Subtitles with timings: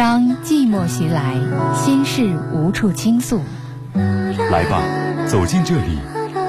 [0.00, 1.34] 当寂寞袭来，
[1.74, 3.38] 心事无处倾诉，
[4.50, 4.80] 来吧，
[5.26, 5.98] 走进这里，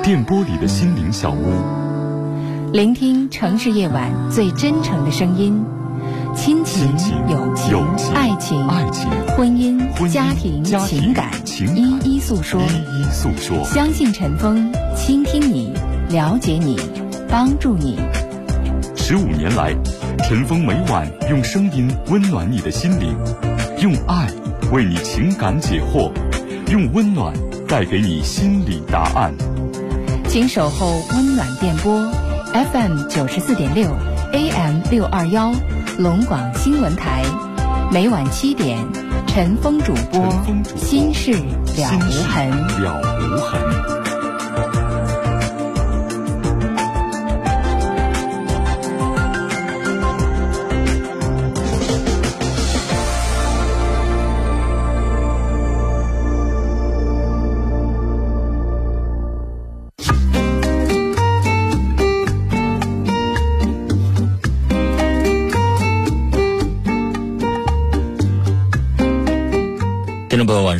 [0.02, 5.66] 电波里的心灵小屋，聆听城市夜晚最真诚的声音，
[6.34, 6.88] 亲情、
[7.28, 7.78] 友情、
[8.16, 9.78] 爱情、爱情、婚姻、
[10.08, 11.30] 家庭、情感
[11.76, 12.62] 一一诉说。
[12.62, 13.66] 一一诉说。
[13.66, 15.74] 相信陈峰，倾听你，
[16.08, 16.80] 了解你，
[17.28, 18.00] 帮助你。
[18.96, 19.76] 十五年来，
[20.24, 23.14] 陈峰每晚用声音温暖你的心灵，
[23.82, 24.28] 用爱
[24.72, 26.12] 为你情感解惑，
[26.72, 27.34] 用温暖
[27.68, 29.34] 带给你心理答案。
[30.30, 32.00] 请守候温暖电波
[32.54, 33.90] ，FM 九十四点六
[34.34, 35.52] ，AM 六二幺，
[35.98, 37.24] 龙广新闻台，
[37.92, 38.78] 每晚七点，
[39.26, 40.32] 陈峰主播
[40.78, 42.52] 心事了无痕。
[42.84, 44.01] 了无痕。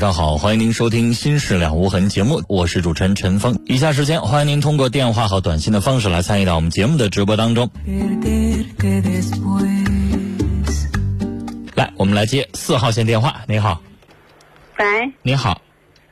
[0.02, 3.62] 上好，欢迎您收听《心事了无痕》节目，我是主持人陈峰。
[3.68, 7.70] 以下时间，欢迎您通过电话和短信的方式来参与到我们节目的直播当中。
[11.76, 13.42] 来，我们来接四号线电话。
[13.48, 13.80] 你好，
[14.80, 15.62] 喂，你好，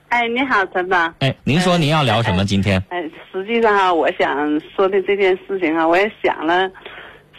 [0.09, 0.95] 哎，你好，陈总。
[1.17, 2.45] 哎，您说您要聊什么？
[2.45, 2.83] 今天？
[2.89, 3.01] 哎，
[3.31, 6.69] 实际上啊，我想说的这件事情啊，我也想了，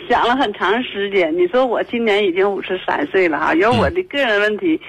[0.09, 1.37] 想了很长时间。
[1.37, 4.81] 你说我今年已经五十三岁了哈，由我的个人问题，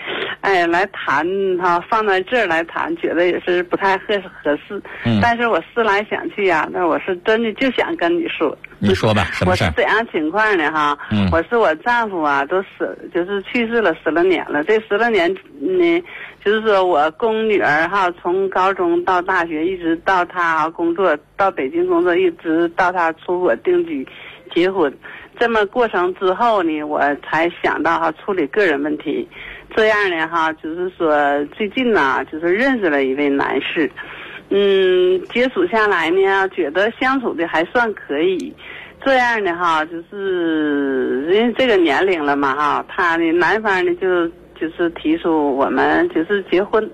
[0.42, 1.26] 哎，来谈
[1.60, 4.06] 哈，放在这儿来谈，觉得也是不太合
[4.44, 4.82] 合适。
[5.06, 8.58] 嗯但是我思来想去呀、那我是真的就想跟你说。
[8.80, 9.68] 你说吧，什么事儿？
[9.68, 10.72] 我是怎样情况呢？
[10.72, 14.64] 哈，嗯我是我丈夫啊，都死，就是去世了十来年了。
[14.64, 16.04] 这十来年呢，
[16.44, 24.08] 就是说我供女儿哈，从高中到大学，一直到她工作到北京工作，一直到她出国定居、
[24.54, 24.94] 结婚，
[25.40, 29.28] 这么过程之后呢，我才想到哈处理个人问题。
[29.76, 33.90] 这样呢哈，就是说最近呢，就是认识了一位男士。
[34.50, 38.54] 嗯，接触下来呢，觉得相处的还算可以。
[39.04, 44.28] 这样的哈，就是人家这个年龄了嘛哈，他呢男方呢就
[44.60, 46.88] 就是提出我们就是结婚。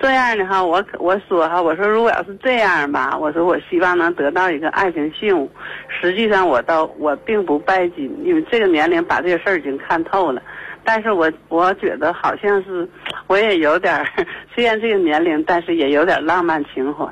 [0.00, 5.50] 这样的哈，我可我说哈，我说如果要是这样吧，我说我希望能得到一个爱情信物。
[5.88, 10.42] 实际上我倒我并不拜金，因为这个年龄把这个事儿已经看透了。
[10.82, 12.88] 但是我我觉得好像是
[13.26, 14.02] 我也有点，
[14.54, 17.06] 虽然这个年龄，但是也有点浪漫情怀，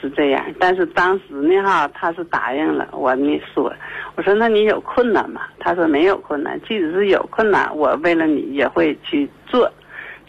[0.00, 0.44] 是这样。
[0.58, 3.72] 但是当时呢哈，他是答应了我呢说，
[4.16, 5.42] 我说那你有困难吗？
[5.60, 9.70] 他说没有困难，即使是有困难，我为了你也会去做。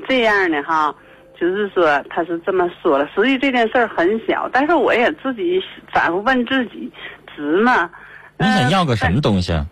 [0.08, 0.94] 这样的哈，
[1.40, 3.08] 就是说他是这么说了。
[3.16, 5.62] 实际这件事儿很小，但是我也自己
[5.94, 6.92] 反复问自己，
[7.36, 7.90] 值吗？
[8.40, 9.66] 你想要个什呃么东西啊？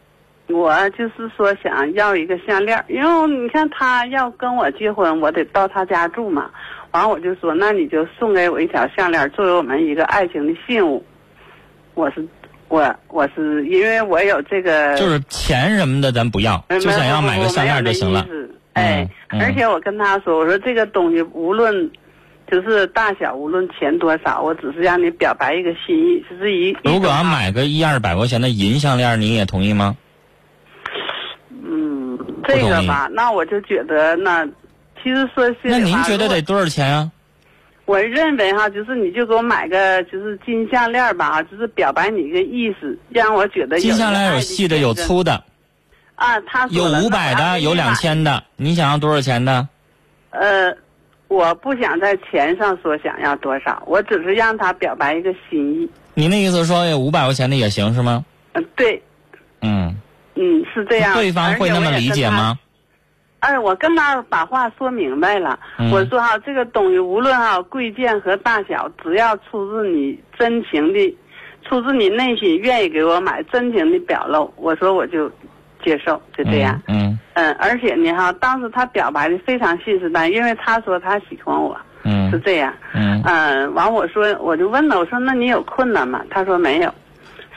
[0.47, 6.51] 我就是说想要一个项链儿，因为你看他要跟我结婚，我得到他家住嘛。
[6.91, 11.03] 完我就说，那你就送给我一条项链，作为我们一个爱情的信物。
[11.95, 12.25] 我是
[12.67, 18.25] 我我是因为我有这个，就是钱什么的，咱不要，呃就想要买个项链就行了。。
[18.75, 21.89] 哎，而且我跟他说，我说这个东西无论
[22.51, 26.75] 就是大小，无论钱多少，我只是让你表白一个心意，就是一。
[26.83, 29.95] 如果要买个一二百块钱的银项链，你也同意吗？
[31.49, 34.45] 嗯，这个吧，那我就觉得那，
[35.01, 37.11] 其实说那您觉得得多少钱啊？
[37.85, 45.43] 我认为哈，就是你就给我买个就是金项链吧，就是表白你一个意思，让我觉得金项链有有细的，有粗的，
[46.15, 46.39] 啊。
[46.41, 47.93] 他有五百的，有两。
[47.95, 48.43] 千的。
[48.57, 49.67] 你想要多少钱的？
[50.31, 50.75] 呃，
[51.29, 55.89] 我不想在钱上说想要多少，我只是让他表白一个心意。
[56.13, 58.25] 你那意思说有五百块钱的也行是吗？
[58.53, 59.01] 嗯、对，
[59.61, 59.95] 嗯，
[60.35, 61.13] 嗯，是这样。
[61.13, 62.57] 对方会那么理解吗？
[63.39, 65.59] 哎，我跟他把话说明白了。
[65.77, 71.17] 嗯我说哈，这个东西无论哈贵贱和大小，只要出自你真情的，
[71.67, 75.31] 出自你内心愿意给我买，真情的表露，我说我就
[75.85, 76.81] 接受，就这样。
[76.87, 82.73] 嗯嗯，而且呢哈，当时他表白的非常信誓旦旦，因为他说他喜欢我，嗯嗯是这样。
[82.93, 86.21] 嗯嗯，完我说我就问了，我说那你有困难吗？
[86.29, 86.93] 他说没有。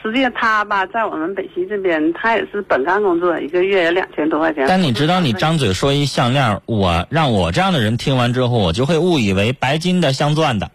[0.01, 4.65] 实际上他吧，在我们北溪这边，他也是本干工作，一个月也两千多块钱。
[4.65, 10.71] 但你知道，你张嘴说一项链，我让我这样的人听完之后，我就会误以为白金的镶钻的，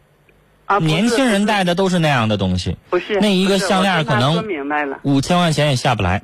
[0.66, 4.44] 啊，年轻人戴的都是那样的东西，不是那一个项链可能。
[5.04, 6.22] 五千块钱也下不来。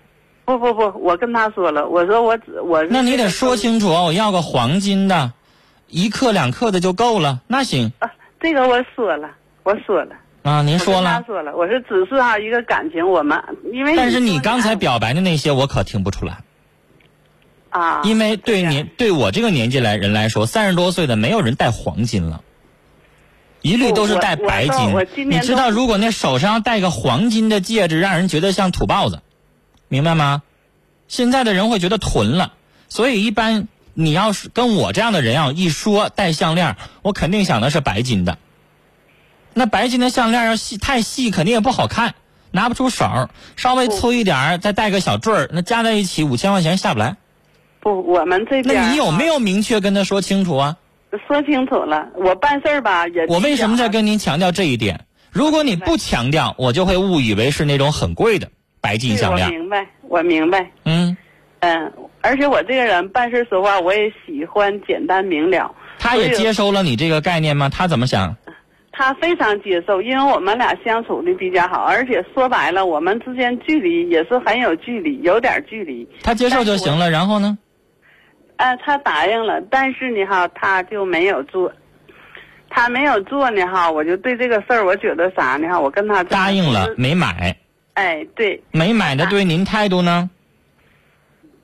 [0.58, 5.32] 不不不，我跟他说了，我说我只我那你得说清楚，我要个黄金的，
[5.86, 7.40] 一克两克的就够了。
[7.46, 8.10] 那行啊，
[8.40, 9.30] 这个我说了，
[9.62, 10.16] 我说了。
[10.42, 13.38] 啊，您说了，跟他说了，我说只是哈一个感情，我们
[13.72, 16.38] 因为但是你刚才表白的那些我可听不出来，
[17.68, 22.42] 啊，因为对这样年对我这个年纪来人来说，三十多岁的没有人戴黄金了。
[23.62, 29.20] 一律都是戴白金，你知道，如果那手上戴个黄金的戒指，让人觉得像土包子，
[29.90, 30.42] 明白吗？
[31.08, 32.52] 现在的人会觉得囤了，
[32.88, 38.38] 所以一般你要是跟我这样的人要一说戴项链，我肯定想的是白金的。
[39.52, 42.14] 那白金的项链要细太细，肯定也不好看，
[42.52, 43.30] 拿不出手儿。
[43.56, 47.16] 稍微粗一点儿，再戴个小坠儿，那加在一起五千块钱下不来。
[47.80, 50.76] 不，我们这边那你有没有有明确跟他说清楚啊？
[51.26, 52.06] 说清楚了？
[52.14, 55.06] 我办事儿吧也我为什么在跟您强调这一点？
[55.32, 59.50] 如果你不强调，我就会误以为是那种很贵的白金项链。
[59.50, 60.70] 明白，我明白。
[60.84, 61.16] 嗯，
[61.60, 65.74] 嗯，而且我这个人办事说话，我也喜欢简单明了。
[65.98, 67.68] 他也接收了你这个概念吗？
[67.68, 68.34] 他怎么想？
[68.92, 76.06] 他非常接受，因为我们俩相处的比较好，而且说白了，我们之间距离也是很有距离，有点距离。
[76.22, 77.10] 他接受就行了。
[77.10, 77.56] 然后呢？
[78.56, 81.72] 啊，他答应了，但是呢哈，他就没有做。
[82.68, 87.56] 他没有做呢哈，我就对这个事儿，我觉得啥呢哈，我跟他答应了没买，
[88.00, 90.30] 哎，对没买的对您态度呢？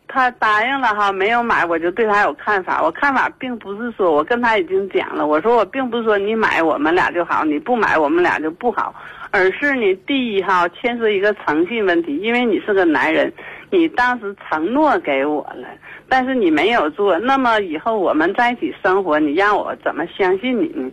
[0.07, 2.83] 他答应了哈，没有买，我就对他有看法。
[2.83, 8.95] 我看法并不是说我跟他已经讲了，我说我并不是说你买我们俩就好，你不买我们俩就不好，
[9.31, 13.33] 而是你第一哈牵涉一个诚信问题，因为你是个男人，
[13.71, 15.67] 你当时承诺给我了，
[16.07, 20.91] 但是你没有做，那么以后我们在一起生活，你让我怎么相信你呢？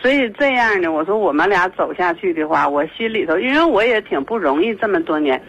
[0.00, 5.40] 所以这样呢，我说我们俩走下去的话，我心里头，因为我也挺不容易这么多年，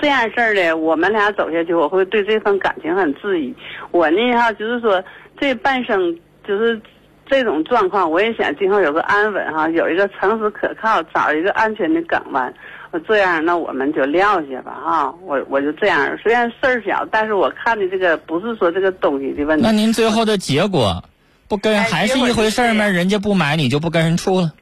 [0.00, 3.54] 这样事儿的，我们俩走下去，我会对这份感情很质疑。
[3.90, 5.02] 我呢哈，就是说
[5.40, 6.16] 这半生
[6.46, 6.80] 就是
[7.26, 12.54] 这种状况，我也想今后有个安稳哈，有一个诚实可靠，找一个安全的港湾。
[12.92, 15.14] 我这样，那我们就撂下吧哈。
[15.24, 19.64] 我我就这样，虽然事儿小，但是我看的这个不是说这个东西的问题。
[19.64, 21.02] 那您最后的结果
[21.48, 22.86] 不跟哎还是一回事儿吗？
[22.86, 24.52] 人家不买，你就不跟人处了？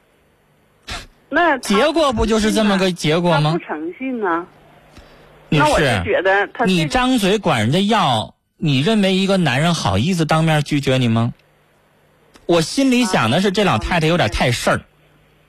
[1.29, 3.65] 那结果不就是这么个结果吗他不？
[3.65, 4.45] 诚信呢？
[5.49, 11.33] 女那我就士，觉得他你张嘴管人家要，你认为一个男人好意思当面拒绝你吗？
[12.45, 14.81] 我心里想的是，这老太太有点太事儿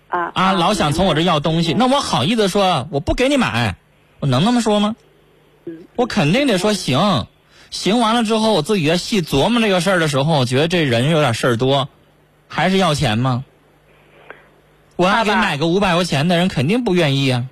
[0.09, 1.75] 啊啊，老想从我这要东西。
[1.75, 3.77] 那我好意思说，我不给你买，
[4.21, 4.97] 我能那么说吗？
[5.97, 7.27] 我肯定得说行，
[7.77, 11.89] 行完了之后，我自己在细琢磨这个事儿的时候，我觉得这人有点事儿多，
[12.49, 13.45] 还是要钱吗？
[14.97, 17.45] 我要给买个五百块钱的人，肯定不愿意啊。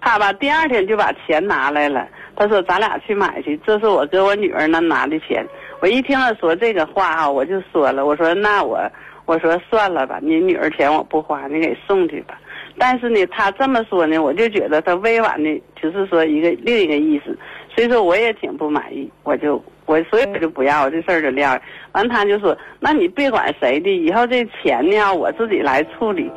[0.00, 2.06] 他吧，第二天就把钱拿来了。
[2.36, 5.44] 他说：“咱俩去买去，这是我给我女儿那拿的钱。”
[5.80, 8.80] 我一听他说这个话哈，我就说了，我说那我
[9.24, 12.38] 我说算了吧，你女儿钱我不花，你给送去吧。
[12.76, 17.38] 但是呢，他这么说呢，我就觉得他委婉的，就是说一个另一个意思，
[17.74, 21.60] 所以说我也挺不满意，我就我所以我就不要这事儿就撂了。
[21.92, 26.30] 完他就说：“那你别管谁的，以后这钱呢我自己来处理。”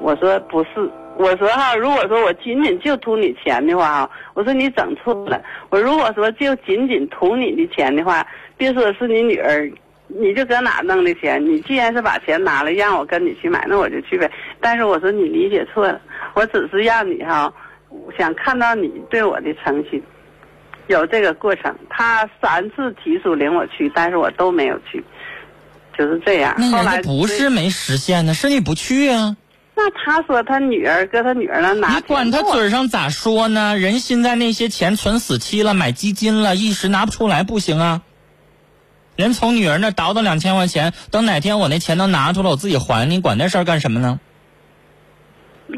[0.00, 5.42] 我说不是，我说哈，如果说我仅仅就图你钱的话哈，我说你整错了。
[5.68, 9.70] 我如果说就仅仅图你的钱的话，别说是你女儿，
[10.08, 11.44] 你就搁哪弄的钱？
[11.44, 14.30] 你既然是把钱拿了，让我跟你去买，那我就去呗。
[14.58, 16.00] 但是我说你理解错了，
[16.32, 17.52] 我只是让你哈，
[18.18, 20.02] 想看到你对我的诚心，
[20.92, 21.74] 有这个过程。
[21.88, 25.04] 他三次提出领我去，但是我都没有去，
[25.96, 26.54] 就是这样。
[26.58, 29.36] 那人后来家不是没实现呢，是你不去啊。
[29.74, 33.78] 那他说他女儿搁他女儿那拿，你管他嘴上咋说呢？
[33.78, 38.02] 人现在那些钱存死期了，买基金了，一时拿不出来不行啊。
[39.16, 44.20] 人从女儿那倒腾两千块钱，等哪天我那钱能拿出来，我自己还，你管那事儿干什么呢？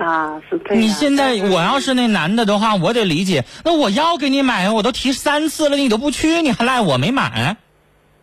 [0.00, 0.82] 啊，是这样。
[0.82, 3.44] 你现在我要是那男的的话，我得理解。
[3.64, 7.56] 那我要给你买，我都提三次了，你都不去，你还赖我没买，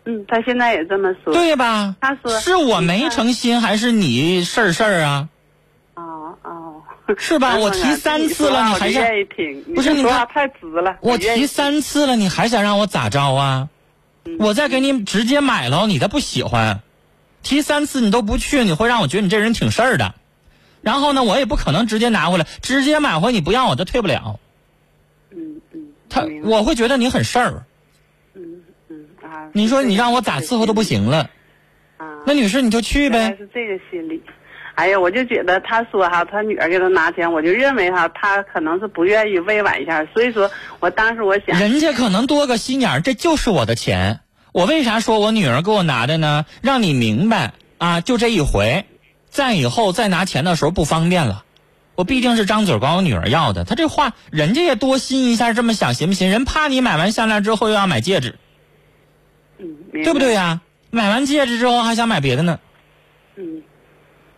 [0.04, 1.32] 嗯，他现在也这么说。
[1.32, 1.96] 对吧？
[2.00, 5.28] 他说是我没诚心，还是你事儿事儿啊？
[5.94, 6.82] 哦哦，
[7.18, 9.04] 是吧我提三次了你还想？
[9.74, 10.96] 不是你说话太直了。
[11.00, 13.68] 我提三次了，你还想让我咋着啊？
[14.24, 16.80] 嗯我再给你直接买了，你再不喜欢，
[17.42, 20.14] 提三次你都不去，你会让我觉得你这人挺事儿的。
[20.82, 24.38] 然后呢，我也不可能直接拿回来，直接买回你不要我，都退不了。
[25.30, 27.64] 嗯嗯，他我会觉得你很事儿。
[28.34, 29.50] 嗯嗯啊。
[29.52, 31.30] 你说你让我咋伺候都不行了。
[31.96, 32.06] 啊。
[32.26, 33.36] 那女士你就去呗。
[33.38, 34.22] 是这个心理。
[34.76, 44.20] 哎呀，我就觉得他说哈，他女儿给他拿钱，我就认为哈，他可能是不愿意委婉一下，所以说我当时我想，人家可能多个心眼儿，这就是我的钱。
[44.52, 46.46] 我为啥说我女儿给我拿的呢？
[46.62, 48.86] 让你明白啊，就这一回，
[49.30, 51.44] 再以后再拿钱的时候不方便了。
[51.94, 56.30] 我毕竟是张嘴管我女儿要的，他这话人家也多心一下，这么想行不行？
[56.30, 58.38] 人怕你买完项链之后又要买戒指，
[59.58, 60.32] 嗯，对不对？
[60.32, 62.58] 呀、买完戒指之后还想买别的呢，
[63.36, 63.62] 嗯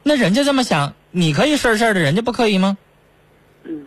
[0.02, 2.76] 那人家这么想，你可以事儿事儿的，人家不可以吗？
[3.62, 3.86] 嗯，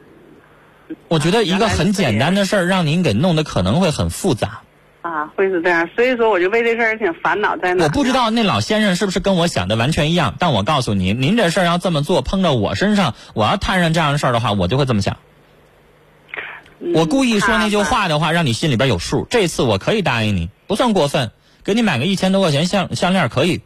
[1.10, 4.62] 我觉得一个很简单的事儿，让您给弄得可能会很复杂。
[5.06, 7.84] 啊，会是这样，所以说我就为这事儿挺烦恼在哪？
[7.84, 15.18] 我不知道那老先生是不是跟我想的完全一样，但我告诉您，您这事儿要这么做，碰到我身上，我要摊上这样的事儿的话，我就会这么想。
[16.80, 19.28] 嗯我故意说那句话的话，让你心里边有数。
[19.30, 21.30] 这次我可以答应你，不算过分，
[21.64, 23.62] 给你买个一千多块钱项项链可以，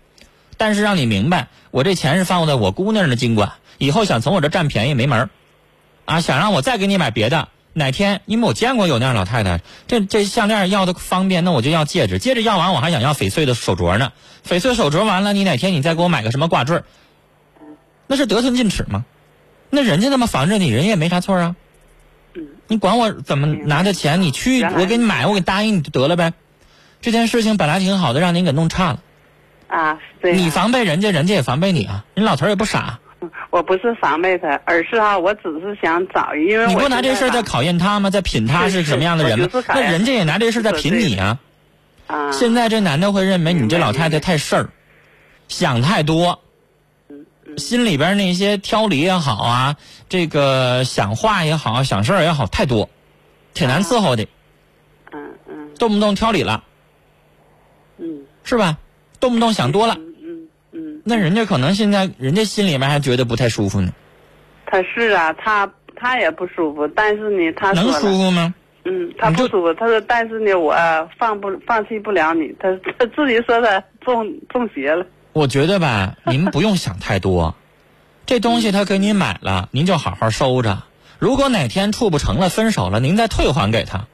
[0.58, 5.29] 但是让你明白，我这钱是放在我姑娘的金管，以后想从我这占便宜没门儿
[6.03, 6.19] 啊！
[6.19, 14.12] 想让我再给你买别的，哪天因为我见过有那样老太太，这这项链要的方便，那我就要戒指，戒指要完我还想要翡翠的手镯呢，
[14.48, 16.82] 翡翠手镯完了，你哪天你再给我买个什么挂坠，
[18.08, 19.06] 那是得寸进尺吗？
[19.70, 21.56] 那人家那么防着你，人家也没啥错啊。
[22.68, 24.22] 你管我怎么拿的钱？
[24.22, 26.34] 你去，我给你买，我给答应你就得了呗。
[27.02, 29.00] 这件事情本来挺好的，让您给弄差了。
[29.68, 32.06] 啊，是这样你防备人家，人家也防备你啊。
[32.16, 33.00] 人老头儿也不傻，
[33.52, 38.10] 我不是防备他，而是哈，我只是想找，因为你不拿这事儿在考验他吗？
[38.10, 41.40] 在品他是是什么样的人吗 那人家也拿这事儿在品你啊。
[42.08, 44.70] 啊，现在这男的会认为你这老太太太事儿，
[45.48, 46.40] 想太多，
[47.58, 49.76] 心里边那些挑理也好啊，
[50.08, 52.90] 这个想话也好，想事儿也好，太多，
[53.54, 54.28] 挺难伺候的，
[55.12, 56.64] 嗯嗯动不动挑理了，
[57.98, 58.78] 嗯是吧？
[59.20, 59.98] 动不动想多了，
[61.03, 63.91] 那人家可能现在人家心里面还觉得不太舒服呢，
[64.65, 68.53] 他是啊，他他也不舒服，但是呢，他能舒服吗？
[68.86, 69.74] 嗯，他不舒服。
[69.74, 70.74] 他说，但是呢，我
[71.18, 72.56] 放不放弃不了你。
[72.60, 75.06] 他他自己说他中中邪了。
[75.34, 77.56] 我觉得吧，您不用想太多，
[78.25, 80.84] 这东西他给你买了，您就好好收着。
[81.20, 84.08] 如果哪天处不成了，分手了，您再退还给他，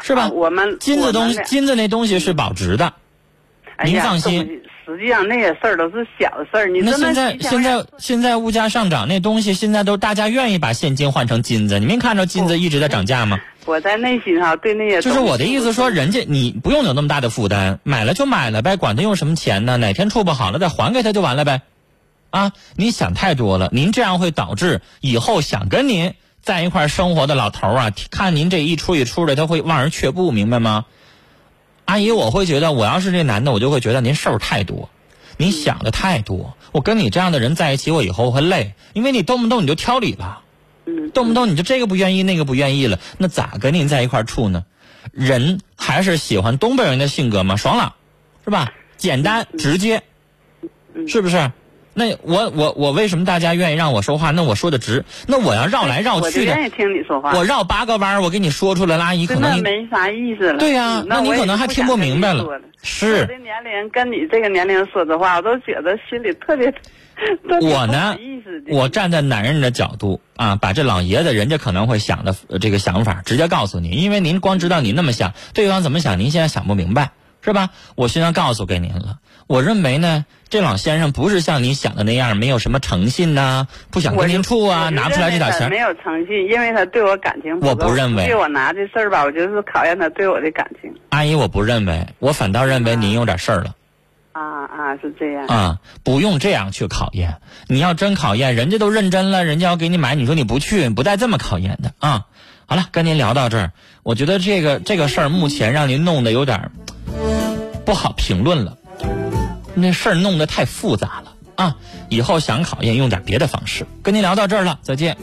[0.00, 0.22] 是吧？
[0.22, 2.94] 啊我们金子东金子那东西是保值的。
[3.76, 6.68] 哎您放心实际上那些事儿都是小事儿。
[6.68, 11.80] 你那现在现在现在物价上涨，那东西现在都大家愿意把现金换成金子。
[11.80, 13.40] 你没看着金子一直在涨价吗？
[13.64, 19.76] 我在内心哈对那些就是我的意思说，人人家你不用有那么大的负担，买了就买了呗，管他用什么钱呢？
[19.76, 21.62] 哪天处不好了再还给他就完了呗。
[22.30, 30.84] 啊，你想太多了，您这样会导致以后想跟您在一块生活的老头啊，看您这一出一出的，他会望而却步，明白吗？
[31.86, 34.90] 阿姨，我会觉得，我要是这男的，我就会觉得您事儿太多，
[35.38, 36.56] 您想的太多。
[36.72, 40.42] 我跟你这样的人在一起，我以后会累，因为你动不动你就挑理了。
[40.84, 44.64] 嗯动不动你就这个不愿意，那个不愿意了，那咋跟您在一块儿处呢？
[45.12, 47.94] 人还是喜欢东北人的性格嘛，爽朗，
[48.44, 48.72] 是吧？
[48.96, 50.02] 简单直接，
[51.06, 51.52] 是不是？
[51.98, 54.30] 那我我我为什么大家愿意让我说话？
[54.30, 57.32] 那我说的直，那我要绕来绕去的，愿意听你说话。
[57.32, 60.58] 我绕八个弯儿，我给你说出来了，阿姨可能你没啥意思了。
[60.58, 62.44] 对呀嗯那你可能还听不明白了
[62.82, 66.70] 是我的年龄跟你这个年龄说的话，我都觉得心里特别，
[67.62, 68.14] 我呢
[68.68, 77.70] 我站在男人的角度啊，把这老爷子人家可能会想的呃这个想法直接告诉你，因为您光知道你那么想，对方怎么想，您现在想不明白，是吧？
[77.94, 85.78] 我现在告诉给您了，我认为呢，这老先生不是像你想的那样，没有什么诚信呐、不想跟您处啊，拿不出来这点钱没。
[85.78, 90.92] 有诚信，因为他对我感情我不认为对我拿这事儿吧，我就是考验他对我的感情。
[91.10, 93.74] 阿姨，我不认为，我反倒认为您有点事儿了
[94.32, 95.46] 啊啊，是这样。
[95.46, 97.36] 啊，不用这样去考验。
[97.68, 102.26] 你要真考验，人家都认真了，人家要给你买，你说你不去，不带这么考验的啊。
[102.66, 103.72] 好了，跟您聊到这儿，
[104.02, 106.70] 我觉得这个这个事儿目前让您弄得有点儿
[107.84, 108.76] 不好评论了，
[109.76, 111.76] 那事儿弄得太复杂了啊。
[112.08, 113.86] 以后想考验用点别的方式。
[114.02, 115.16] 跟您聊到这儿了，再见。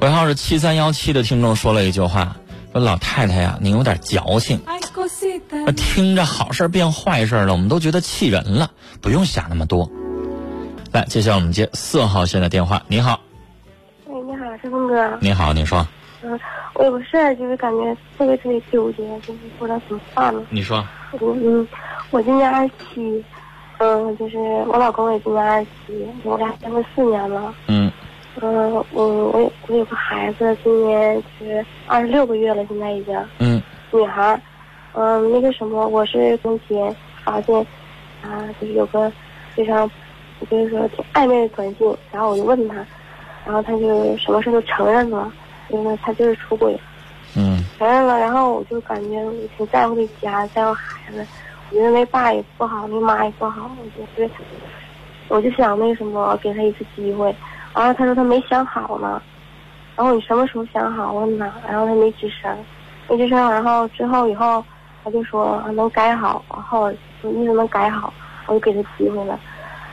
[0.00, 2.36] 尾号是七三幺七的听众说了一句话，
[2.72, 4.60] 说老太太呀，您有点矫情。
[5.76, 8.70] 听着好事儿变坏事儿了，我们都觉得气人了，
[9.00, 9.90] 不用想那么多。
[10.92, 12.82] 来，接下来我们接四号线的电话。
[12.88, 13.20] 你好，
[14.06, 15.18] 哎，你好，顺峰哥。
[15.20, 15.86] 你好，你说，
[16.22, 16.38] 嗯，
[16.74, 20.42] 我有个事儿，就是感觉特别特别纠结，就是不知道怎么办了。
[20.50, 20.84] 你说，
[21.20, 21.66] 我嗯，
[22.10, 23.24] 我今年二十七，
[23.78, 27.54] 嗯，就是我老公也今年二十七，我俩结婚四年了。
[27.68, 27.90] 嗯
[28.40, 34.40] 嗯，我我有我有个孩子，今年是二十六个月了，现在已经嗯女孩儿。
[34.94, 36.94] 嗯，那个什么，我是跟前
[37.24, 37.54] 发现
[38.22, 39.12] 啊，就是有个
[39.54, 39.88] 非常，
[40.50, 42.74] 就是说挺暧昧的短信，然后我就问他，
[43.44, 45.32] 然后他就什么事都承认了，
[45.68, 46.78] 因为他就是出轨，
[47.34, 51.26] 嗯承认了，然后我就感觉我挺在乎这家，在乎孩子，
[51.70, 54.34] 我觉得那爸也不好，那妈也不好，我觉得，
[55.28, 57.34] 我就想那什么，给他一次机会。
[57.74, 59.22] 然后他说他没想好呢，
[59.94, 61.12] 然后你什么时候想好？
[61.12, 62.50] 我问他，然后他没吱声，
[63.08, 63.38] 没吱声。
[63.50, 64.64] 然后之后以后
[65.04, 66.90] 他就说啊能改好，然后
[67.22, 68.12] 就一直能改好，
[68.46, 69.38] 我就给他机会了。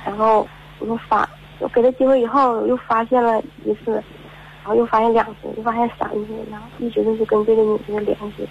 [0.06, 0.48] 然后
[0.80, 1.28] 我就发，
[1.60, 4.02] 我给他机会以后又发现了一次，
[4.66, 8.50] 然后又发现两次，又发现三次，然后一直就是跟这个女的联系，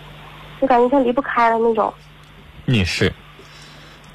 [0.61, 1.93] 就感觉像离不开了那种。
[2.67, 3.13] 女士，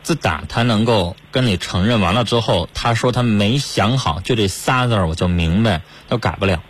[0.01, 6.63] 自打他能够跟你承认完了之后，他说他没想好，就这仨字儿我就明白，都改不了。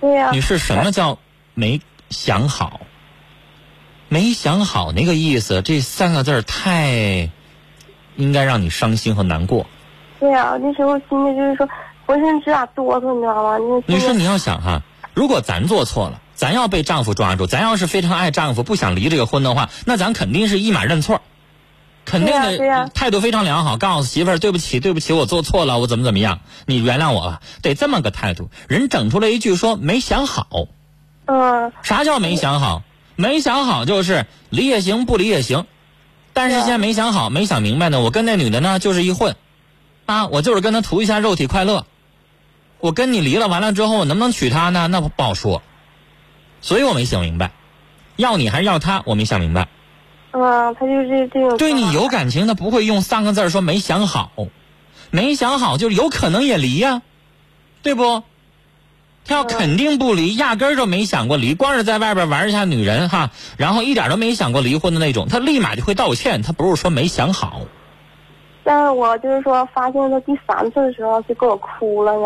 [0.00, 1.20] 对呀、女士，什么叫
[1.54, 2.80] 没想好？
[4.08, 7.30] 没想好那个意思，这三个字儿太
[8.16, 9.66] 应该让你伤心和难过。
[10.18, 11.68] 对呀、那时候心里就是说
[12.08, 13.58] 浑身直打哆嗦，你知道吗？
[13.58, 21.20] 你女士，你要想哈，如果咱做错了，咱要被丈夫抓住，咱要是非常爱丈夫，不想离这个婚的话，那咱肯定是一码认错，
[22.06, 28.48] 肯定的态度非常良好，告诉媳妇儿对不起，对不起，我做错了，我怎么怎么样，你原谅我吧，得这么个态度。
[28.68, 30.48] 人整出来一句说没想好，
[31.26, 32.82] 嗯，啥叫没想好？
[33.16, 35.66] 没想好就是离也行，不离也行，
[36.32, 38.00] 但是现在没想好，没想明白呢。
[38.00, 39.36] 我跟那女的呢就是一混，
[40.06, 41.84] 啊，我就是跟她图一下肉体快乐。
[42.80, 44.86] 我跟你离了，完了之后我能不能娶她呢？
[44.86, 45.62] 那不不好说。
[46.60, 47.52] 所以我没想明白，
[48.16, 49.68] 要你还是要她，我没想明白。
[50.32, 51.56] 嗯，他就是这这种。
[51.56, 54.30] 对你有感情，他不会用三个字儿说没想好，
[55.10, 57.02] 没想好就是有可能也离呀、
[57.82, 58.22] 对不？
[59.24, 67.62] 他要肯定不离，压根儿就没想过离，光是在外边玩一下女人哈，然后一点都没想过离婚的那种，他立马就会道歉，他不是说没想好。
[68.64, 72.18] 但是我就是说，发现他第三次的时候就给我哭了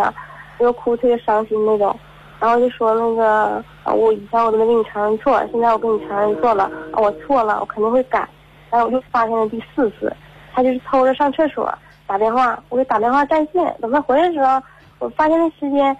[0.62, 1.94] 就哭特别伤心那种，
[2.40, 3.64] 然后就说那个，
[3.94, 8.28] 我以前我都没跟你承认错，现在我跟你承认错了，我错了，我肯定会改。
[8.70, 10.10] 然后我就发现了第四次，
[10.54, 11.72] 他就是偷着上厕所
[12.06, 14.62] 打电话，我给打电话占线，等他回来的时候，
[14.98, 15.94] 我发现那时间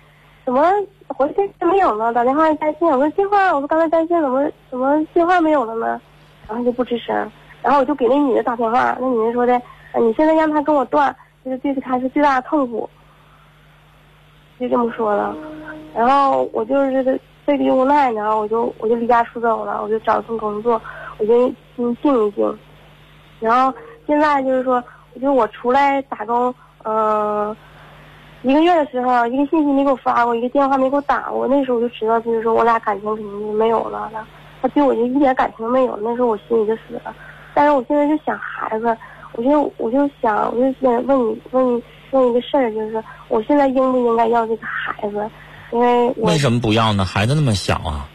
[0.44, 0.62] 怎么
[1.08, 2.12] 回电没有呢？
[2.14, 6.00] 打电话占线，我说电话，我说刚才占线怎么怎么电话没有了呢？
[6.48, 7.14] 然后就不吱声，
[7.62, 9.60] 然后我就给那女的打电话，那女的说的，
[10.00, 12.88] 你现在让他跟我断，就是对他是最大的痛苦，
[14.62, 15.34] 就这么说的。
[15.92, 20.80] 然后我就是被逼无奈，然后我就我就离家出走了，我就找份工作，
[21.18, 22.58] 我就心静一静。
[23.40, 24.82] 然后现在就是说，
[25.14, 27.54] 我就我出来打工，嗯、
[28.42, 34.08] 一个月的时候，一个信息没给我发过，一个电话没给我打过，那时候我就知道，就是说我俩感情肯定就没有了。
[34.12, 34.24] 那
[34.62, 37.14] 他对我就一点感情都没有，那时候我心里就死了。
[37.52, 38.96] 但是我现在就想孩子，
[39.32, 45.30] 我就我就想，我就想问你问你问一个事儿，就是我现在应不应该要这个孩子？
[45.72, 47.04] 因为我为什么不要呢？
[47.04, 48.08] 孩子那么小啊，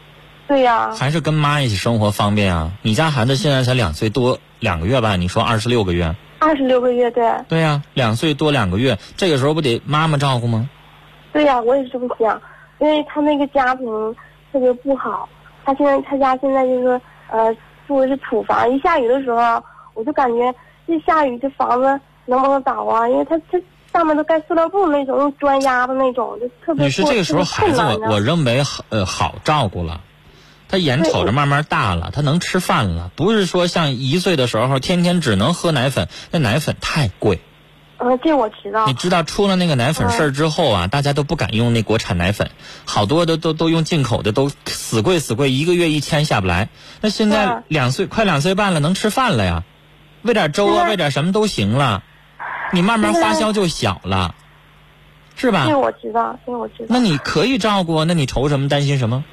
[0.46, 2.72] 对呀、还是跟妈一起生活方便啊。
[2.82, 5.16] 你家孩子现在才两岁多两个月吧？
[5.16, 6.14] 你说二十六个月？
[6.38, 10.70] 二十六个月，对对呀、两岁多两个月，这个时候不得妈妈照顾吗？
[11.32, 12.40] 对呀、我也是这么想，
[12.78, 13.86] 因为他那个家庭
[14.52, 15.28] 特别不好，
[15.64, 17.52] 他现在他家现在就是说呃
[17.88, 19.60] 住的是土房，一下雨的时候，
[19.94, 20.54] 我就感觉
[20.86, 23.08] 这下雨这房子能不能倒啊？
[23.08, 23.60] 因为他这
[23.98, 30.02] 上面都盖塑料布那种，用砖压的那种，就特别女士，这个时候孩子我我认为好呃好照顾了，
[30.68, 37.40] 他眼瞅着慢慢大了，他能吃饭了，不是说像一岁的时候天天只能喝奶粉，那奶粉太贵。
[37.96, 42.52] 呃，这我知道你，知道出了那个奶粉事儿之后啊，大家都不敢用那国产奶粉，
[42.84, 46.68] 好多都都都用进口的，都死贵死贵，一个月一千下不来。
[47.00, 47.64] 那现在嗯。
[47.66, 49.64] 两岁快两岁半了，能吃饭了呀，
[50.22, 52.04] 喂点粥啊，喂点什么都行了，
[52.72, 54.34] 你慢慢花销就小了，
[55.36, 55.72] 是吧这？
[55.72, 56.86] 个我知道，这个我知道。
[56.88, 58.68] 那你可以照顾，那你愁什么？
[58.68, 59.24] 担心什么？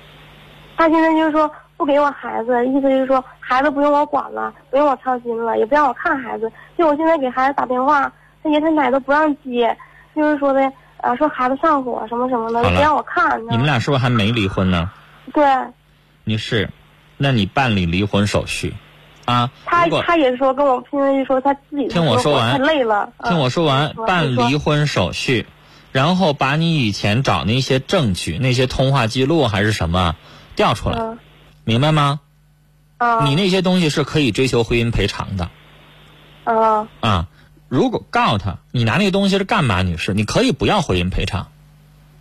[0.77, 6.51] 他现在就是说不给我孩子，意思就是说孩子不用我管了，不用我操心了，也不让我看孩子。
[6.77, 8.11] 就我现在给孩子打电话，
[8.43, 9.75] 他爷他奶都不让接，
[10.15, 13.41] 就是说的啊，说孩子上火什么什么的，不让我看。
[13.49, 14.89] 你们俩是不是还没离婚呢？
[15.33, 15.43] 对
[16.23, 16.69] 你是，
[17.17, 18.73] 那你办理离婚手续
[19.25, 19.51] 啊？
[19.65, 23.09] 他他也说跟我现在一说他自己听我说完太累了。
[23.23, 25.45] 听我说完，嗯办离婚手续，
[25.91, 30.15] 然后把你以前找那些证据、那些通话记录还是什么
[30.55, 31.19] 调出来，嗯
[31.63, 32.21] 明白吗？
[32.97, 35.49] 啊你那些东西是可以追求婚姻赔偿的
[36.45, 37.27] 啊啊。
[37.67, 41.47] 如果告诉他你拿那个东西是干嘛，女士，你可以不要婚姻赔偿。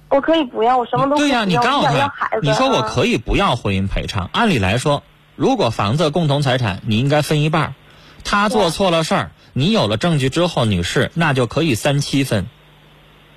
[0.08, 4.30] 我可以不要，我什么都对呀、你告诉他你说我啊可以不要婚姻赔偿。
[4.32, 5.02] 按理来说，
[5.36, 7.74] 如果房子共同财产，你应该分一半儿。
[8.22, 12.46] 他做错了事儿，你有了证据之后，女士，那就可以三七分，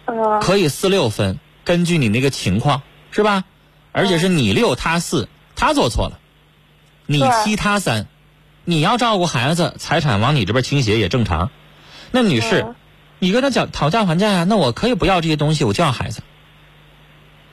[0.06, 3.44] 嗯，可以四六分，根据你那个情况，是吧？
[3.92, 6.20] 而且是你六他四，他做错了，
[7.06, 8.08] 你七他三，
[8.64, 11.50] 你要照顾孩子，财产往你这边倾斜也正常。
[12.12, 12.76] 那女士嗯，
[13.20, 16.22] 你跟他讲讨价还价呀，那我可以不要这些东西，我就要孩子。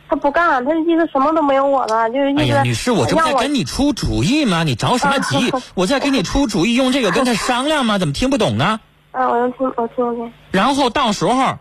[0.09, 2.43] 他不干，他就意思什么都没有我了，就是意思。
[2.43, 4.63] 哎呀，女士，我这不在让跟你出主意吗？
[4.63, 5.53] 你着什么急？
[5.75, 7.99] 我在给你出主意，用这个跟他商量吗？
[7.99, 8.81] 怎么听不懂呢？
[9.13, 10.33] 嗯， 我能听，我听听。
[10.51, 11.59] 然后到时候，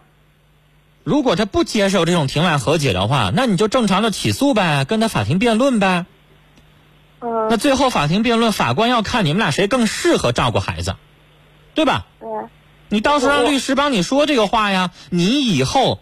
[1.03, 6.06] 如果他不接受这种庭外和解的话，那你就正常的起诉呗，跟他法庭辩论呗。
[7.21, 10.95] 嗯，那最后法庭辩论，法官要看你们俩谁更适合照顾孩子，
[11.73, 12.06] 对吧？
[12.19, 12.29] 对，
[12.89, 14.91] 你到时候让律师帮你说这个话呀。
[15.10, 15.99] 你以后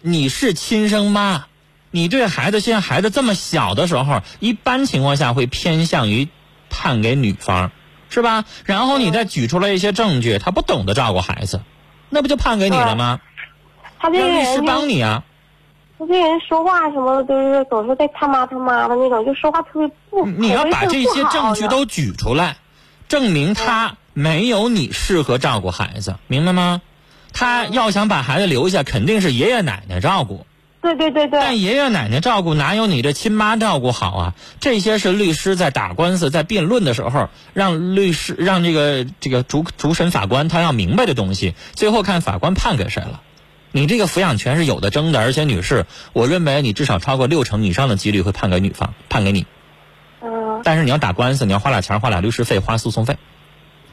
[0.00, 1.44] 你是亲生妈，
[1.92, 6.28] 你对孩子现在孩子这么小的时候，一般情况下会偏向于
[6.68, 7.70] 判给女方，
[8.08, 8.44] 是吧？
[8.64, 11.62] 然后你再举出来一些证据，他不懂得照顾孩子，
[12.08, 13.20] 那不就判给你了吗？
[13.98, 15.22] 他这律师帮你啊。
[15.98, 20.26] 他这人说话什么的都是总是在他妈他妈的那种，就说话特别不。
[20.26, 22.56] 你要把这些证据都举出来，
[23.06, 26.80] 证明他没有你适合照顾孩子，明白吗？
[27.32, 30.46] 他要想把孩子留下，肯定是爷爷奶奶照顾。
[30.82, 34.34] 对对对对，但爷爷奶奶照顾哪有你这亲妈照顾好啊？
[34.60, 41.54] 这些是律师在打官司、在辩论的时候，让律师让这个这个主主审法官他要明白的东西。
[41.72, 43.22] 最后看法官判给谁了。
[43.70, 49.46] 你这个抚养权是有的争的，而且女士，我认为你至少超过六成以上的几率会判给女方，判给你。
[50.20, 53.16] 嗯但是你要打官司，你要花俩钱，花俩律师费，花诉讼费。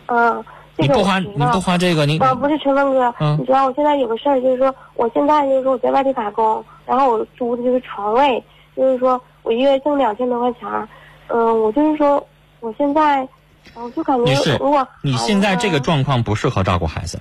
[0.07, 0.43] 嗯，
[0.75, 8.43] 你不花，你不花这个，你啊，不是陈峰哥，嗯你知道我现在有个事儿，就是说我现在就是说我在外地打工，然后我租的就是床位，
[8.75, 10.89] 就是说我一个月挣两千多块钱儿，
[11.27, 12.27] 嗯，我就是说
[12.59, 13.27] 我现在，
[13.75, 17.19] 我就感觉如果你现在这个状况不适合照顾孩子。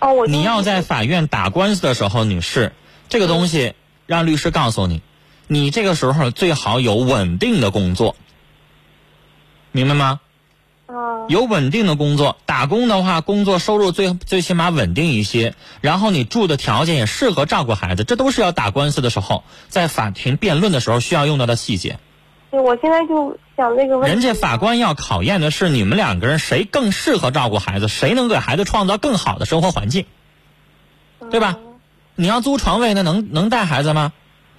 [0.00, 2.72] 哦，我你要在法院打官司的时候，女士，
[3.08, 3.74] 这个东西
[4.06, 5.02] 让律师告诉你，
[5.46, 8.16] 你这个时候最好有稳定的工作，
[9.70, 10.18] 明白吗？
[10.92, 21.98] 嗯有稳定的工作，打工的话，工作收入最最起码稳定一些，然后你住的条件也适合照顾孩子，这都是要打官司的时候，在法庭辩论的时候需要用到的细节。
[22.50, 24.12] 对，我现在就想那个问题。
[24.12, 30.06] 人家法官要考验的是你们两个人谁更适合照顾孩子，谁能给孩子创造更好的生活环境，
[31.30, 31.58] 对吧？
[32.16, 34.12] 你要租床位，那能能带孩子吗？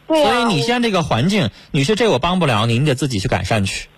[0.07, 3.90] 对呀、所以你现在这个环境，女士，这我帮不了你，你得自己去改善去，对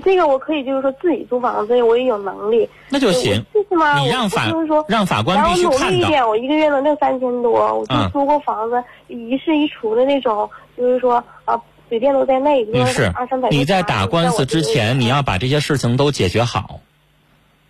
[0.00, 2.68] 这个我可以就是说自己租房子，我也有能力。
[2.88, 3.44] 那就行。
[3.52, 7.52] 我最起码我你让法就是说让法官必须看到，努力一点，我一个月能挣三千多。
[7.78, 12.64] 我租过房子，一室一厨的那种，就是说啊，水电都在内。
[12.64, 13.48] 女士二三百。
[13.50, 16.80] 你在打官司之前，你要把这些事情都解决好。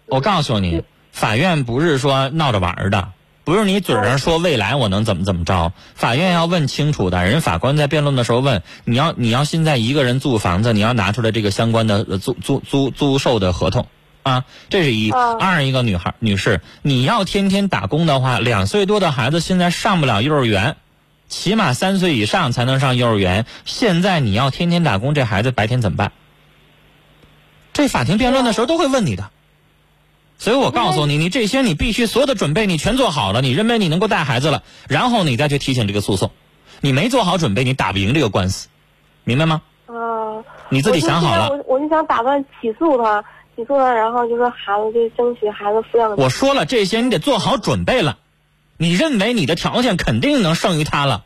[0.07, 3.09] 我告诉你，法院不是说闹着玩儿的，
[3.45, 7.25] 不是你嘴上说未来我能怎么怎么着，法院要问清楚的。
[7.25, 13.89] 人法官在辩论的时候问，你要你要现在一个人租房子，你要拿出来这个相关的呃租租租租售的合同。
[14.23, 15.11] 啊，这是一。
[15.11, 20.77] 二一个女孩女士，你要天天打工的话，两岁多的孩子现在上不了幼儿园，
[21.29, 23.47] 起码三岁以上才能上幼儿园。
[23.65, 26.13] 现在你要天天打工，这孩子白天怎么办？
[27.73, 29.31] 这法庭辩论的时候都会问你的。
[30.43, 36.33] 所以我告诉你，你这些你必须所有的准备你全做好了，你认为你能够带孩子了，然后你再去提起这个诉讼。
[36.81, 38.67] 你没做好准备，你打不赢这个官司，
[39.23, 39.63] 明白吗？
[39.87, 41.45] 嗯，你自己想好了。
[41.45, 43.23] 我就我我就想打算起诉他，
[43.55, 46.17] 起诉他，然后就说孩子就争取孩子抚养。
[46.17, 48.19] 我说了，这些你得做好准备了。
[48.79, 51.23] 你认为你的条件肯定能胜于他了，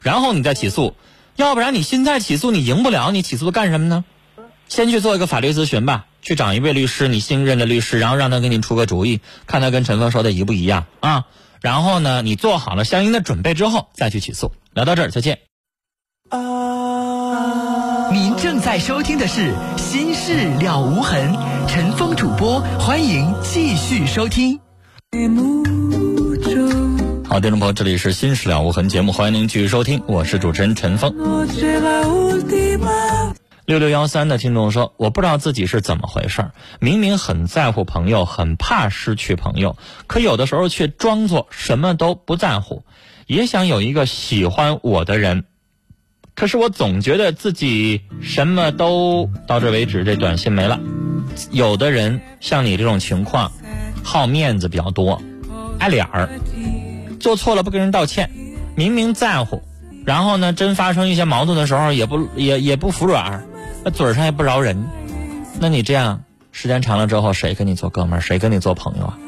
[0.00, 0.94] 然后你再起诉，
[1.36, 4.06] 要不然你现在起诉你赢不了，你起诉干什么呢？
[4.68, 11.26] 先去做一个法律咨询吧，去找一位律师，你信任的律师，然后让他给你出个主意，看他跟陈峰说的一不一样啊。
[11.60, 14.52] 然后呢，你做好了相应的准备之后再去起诉。
[14.74, 15.38] 聊到这儿，再见。
[18.12, 21.32] 您正在收听的是《心事了无痕》，
[21.66, 24.60] 陈峰主播，欢迎继续收听。
[27.28, 31.12] 好，听众朋友，这里是《新事了无痕》节目，欢迎您继续收听，我是主持人陈峰。
[33.66, 36.50] 六六幺三的听众说：“我不知道自己是怎么回事，
[36.80, 42.84] 明明很在乎朋友，很怕失去朋友，可有的时候却装作什么都不在乎，
[43.26, 45.44] 也想有一个喜欢我的人，
[46.34, 49.30] 可是我总觉得自己什么都……
[49.46, 50.78] 到这为止，这短信没了。
[51.50, 53.50] 有的人像你这种情况，
[54.02, 55.22] 好面子比较多，
[55.78, 56.28] 爱脸儿，
[57.18, 58.30] 做错了不跟人道歉，
[58.76, 59.62] 明明在乎，
[60.04, 63.46] 然后呢，真发生一些矛盾的时候也不也也不服软，
[63.84, 64.88] 那嘴上也不饶人，
[65.60, 69.18] 那你这样时间长了之后，谁跟你做哥们儿，谁跟你做朋友啊？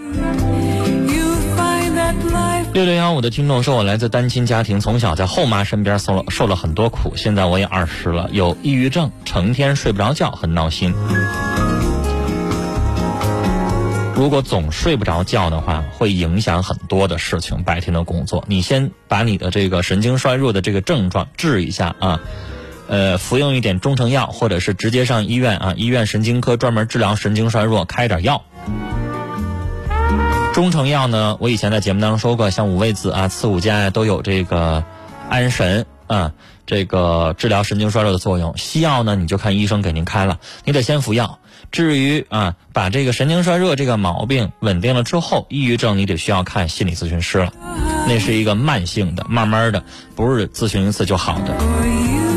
[2.73, 10.95] 六六幺五的听众说，我来自单亲家庭，从小在后妈身边受了受了很多苦，现在我也二十了，有抑郁症，成天睡不着觉，很闹心。
[14.14, 18.42] 如果总睡不着觉的话，会影响很多的事情，白天的工作。
[18.47, 22.21] 你先把你的这个神经衰弱的这个症状治一下啊，
[22.88, 28.44] 呃，服用一点中成药，或者是直接上医院啊，医院神经科专门治疗神经衰弱，开点药。
[30.55, 34.85] 中成药呢，我以前在节目当中说过，像五味子啊、刺五加呀，都有这个
[35.29, 36.33] 安神啊，
[36.64, 38.57] 这个治疗神经衰弱的作用。
[38.57, 41.40] 西药呢，你就看医生给您开了，你得先服药。
[41.72, 47.53] 至于啊，把这个神经衰弱这个毛病稳定了之后，抑郁症你得需要看心理咨询师了，
[48.09, 49.83] 那是一个慢性的，慢慢的，
[50.14, 52.36] 不是咨询一次就好的。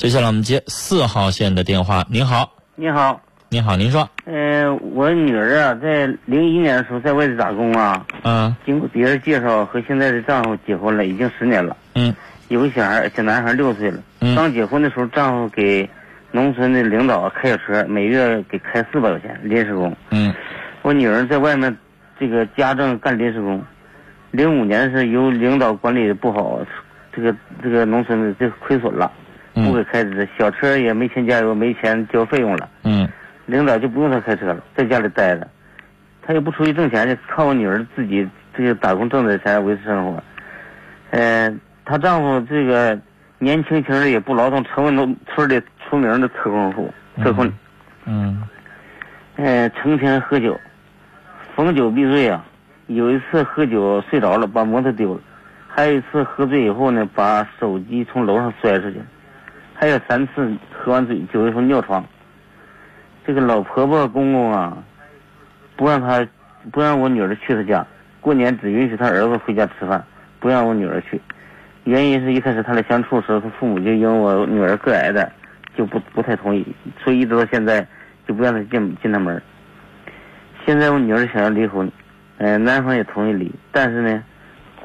[0.00, 2.06] 接下来我们接四号线的电话。
[2.08, 12.16] 您好，您好，您好，您说，呃，我女儿啊，在零一年的时候在外地打工啊，嗯经过别人介绍和现在的丈夫结婚了，已经十年了，嗯
[12.48, 14.00] 有个小孩，小男孩六岁了。
[14.20, 15.86] 嗯刚结婚的时候，丈夫给
[16.30, 19.94] 农村的领导开小车，每月给开四百块钱临时工。
[20.12, 20.34] 嗯
[20.80, 21.76] 我女儿在外面
[22.18, 23.62] 这个家政干临时工，
[24.30, 26.58] 零五年是由领导管理的不好，
[27.14, 29.12] 这个这个农村的这个亏损了，
[29.64, 32.68] 不给嗯开支，小车也没钱加油，没钱交费用了。
[32.84, 33.08] 嗯。
[33.46, 35.48] 领导就不用他开车了，在家里待着，
[36.22, 40.22] 他也不出去挣钱，就靠我女儿自己这个打工挣的钱维持生活。
[41.10, 41.52] 呃，
[41.84, 42.96] 她丈夫这个
[43.40, 46.92] 年轻轻的也不劳动，成为农村里出名的特工户、
[47.22, 47.52] 特工，
[48.04, 48.40] 嗯。
[49.36, 50.56] 呃，成天喝酒，
[51.56, 52.44] 逢酒必醉啊。
[52.86, 55.20] 有一次喝酒睡着了，把摩托丢了；
[55.66, 59.04] 还有一次喝醉以后呢，把手机从楼上摔出去了；
[59.80, 62.04] 还有三次喝完醉酒以后尿床。
[63.26, 64.76] 这个老婆婆公公啊，
[65.74, 66.28] 不让她
[66.70, 67.86] 不让我女儿去她家，
[68.20, 70.04] 过年只允许她儿子回家吃饭，
[70.38, 71.18] 不让我女儿去。
[71.84, 75.32] 原因是一开始他俩相处的时候，他父母就因为我女儿个矮的，
[75.74, 76.62] 就不不太同意，
[77.02, 77.80] 所以一直到现在
[78.28, 79.42] 就不让她进进他门。
[80.66, 81.90] 现在我女儿想要离婚，
[82.36, 84.22] 呃，男方也同意离，但是呢，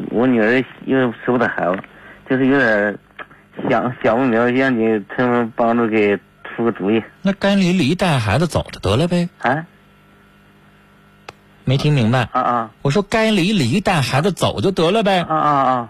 [0.09, 1.77] 我女儿又舍不得孩子，
[2.29, 2.97] 就是有点
[3.69, 9.29] 想想不明白，让你他们帮助给出个主意那该离离，带孩子走着得了呗。
[9.39, 9.65] 啊
[11.67, 12.29] 没听明白？
[12.31, 15.89] 啊啊我说该离离，带孩子走就得了呗，啊啊啊！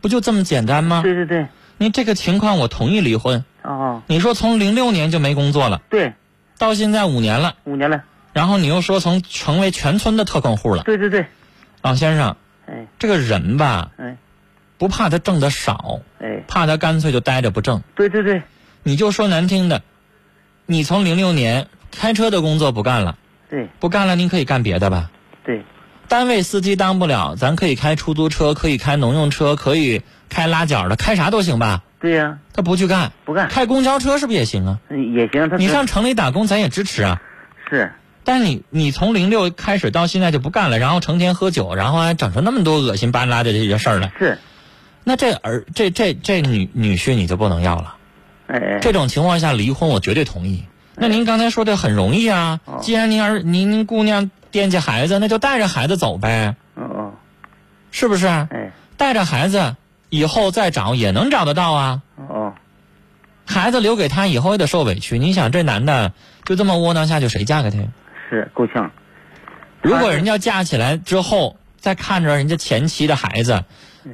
[0.00, 1.02] 不就这么简单吗？
[1.02, 3.44] 对对对，你这个情况我同意离婚。
[3.60, 6.14] 啊啊你说从零六年就没工作了，对，
[6.58, 8.02] 到现在五年了，五年了，
[8.32, 11.26] 然后你又说从成为全村的特困户了，对对对，
[11.82, 14.16] 老先生，哎这个人吧，哎
[14.78, 17.82] 不怕他挣的少，哎，怕他干脆就待着不挣。
[17.94, 18.42] 对对对
[18.82, 19.82] 你就说难听的，
[20.66, 23.16] 你从零六年开车的工作不干了，
[23.50, 25.10] 对不干了，您可以干别的吧。
[25.44, 25.62] 对
[26.08, 31.82] 单位司机当不了，咱可以开出租车，可以开农用车，可以开拉脚的，开啥都行吧？
[32.00, 34.78] 对呀，他不去干，不干开公交车是不是也行啊？
[34.90, 37.22] 嗯也行，他你上城里打工，咱也支持啊。
[37.70, 37.92] 是
[38.24, 44.38] 但是你你从零六开始到现在就不干了，然后成天喝酒，然后还整出那么多恶心巴拉的这些事儿来，是，
[45.04, 47.96] 那这儿这这这女女婿你就不能要了。
[48.46, 50.64] 哎哎，这种情况下离婚，我绝对同意。
[50.96, 57.12] 那您刚才说的很容易啊，哦既然您儿您您姑娘惦记孩子，那就带着孩子走呗，哦哦，
[57.90, 58.26] 是不是？
[58.26, 59.74] 哎带着孩子
[60.08, 62.02] 以后再找也能找得到啊。
[62.16, 62.54] 哦哦，
[63.44, 65.18] 孩子留给他以后也得受委屈。
[65.18, 66.12] 你想这男的
[66.44, 67.88] 就这么窝囊下去，谁嫁给他呀？
[68.30, 68.90] 是够呛，
[69.82, 73.62] 如果人家嫁起来之后，再看着人家前妻的孩子，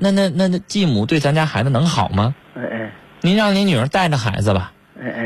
[0.01, 2.35] 那那那那继母对咱家孩子能好吗？
[2.57, 2.93] 哎哎。
[3.21, 4.73] 您让您女儿带着孩子吧，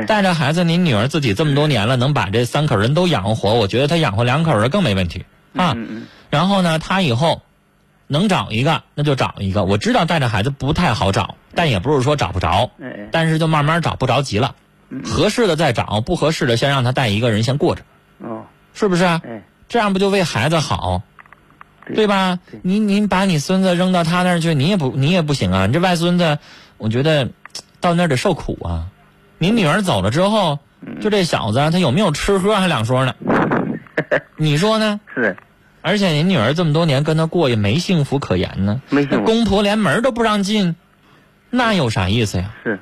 [0.07, 5.25] 带着孩子，您女儿自己这么多年了，能把这三口人都养活，我觉得她养活两口人更没问题
[5.57, 5.75] 啊。
[6.29, 7.41] 然后呢，她以后
[8.07, 9.65] 能找一个那就找一个。
[9.65, 12.71] 我知道带着孩子不太好找，但也不是说找不着，
[13.11, 14.55] 但是就慢慢找，不着急了。
[15.03, 17.83] 合适的再找，不合适的先让他带一个人先过着，
[18.19, 18.45] 哦。
[18.75, 19.05] 是不是？
[19.05, 19.43] 哎。
[19.67, 21.01] 这样不就为孩子好，
[21.87, 22.39] 对对吧？
[22.51, 25.67] 对您您把你孙子扔到他那儿去，你也不你也不行啊！
[25.67, 26.39] 你这外孙子，
[26.79, 27.29] 我觉得
[27.81, 28.87] 到那儿得受苦啊。
[29.39, 33.15] 您女儿走了之后，嗯就这小子他有没有吃喝还两说呢，
[34.37, 35.01] 你说呢？
[35.15, 35.37] 是
[35.83, 40.77] 而且您女儿这么多年跟他过也没幸福可言呢，没幸福那公婆连门都不让进，
[41.51, 42.55] 那有啥意思呀？
[42.65, 42.81] 是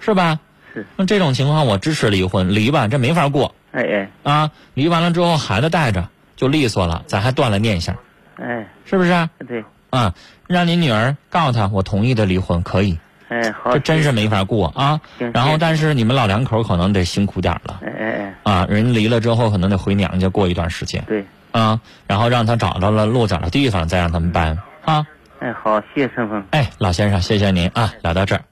[0.00, 0.40] 是吧？
[0.72, 0.86] 是。
[0.96, 4.50] 那这种情况我支持离婚，离吧，这没法过哎哎啊！
[4.72, 7.96] 离完了之后孩子带着就利索了，咱还断了念想，
[8.36, 9.28] 哎是不是？
[9.46, 10.12] 对啊，
[10.48, 15.30] 让您女儿告诉他，我同意的离婚可以，哎，好，这真是没法过啊行。
[15.32, 25.06] 然后，但是你们老两口可能得辛苦点了哎哎哎，啊，人离了之后可能得回娘家过一段时间对，啊，然后让他找到了落脚的地方，再让他们搬啊。
[25.38, 26.44] 哎，好，谢谢陈峰。
[26.50, 28.42] 哎，老先生，谢谢您啊，聊到这儿。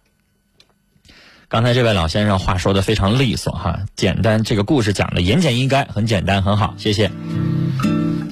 [1.49, 7.11] 刚才这位老先生话说的非常利索哈，简单，这个故事讲的言简意赅，很简单，很好，谢谢。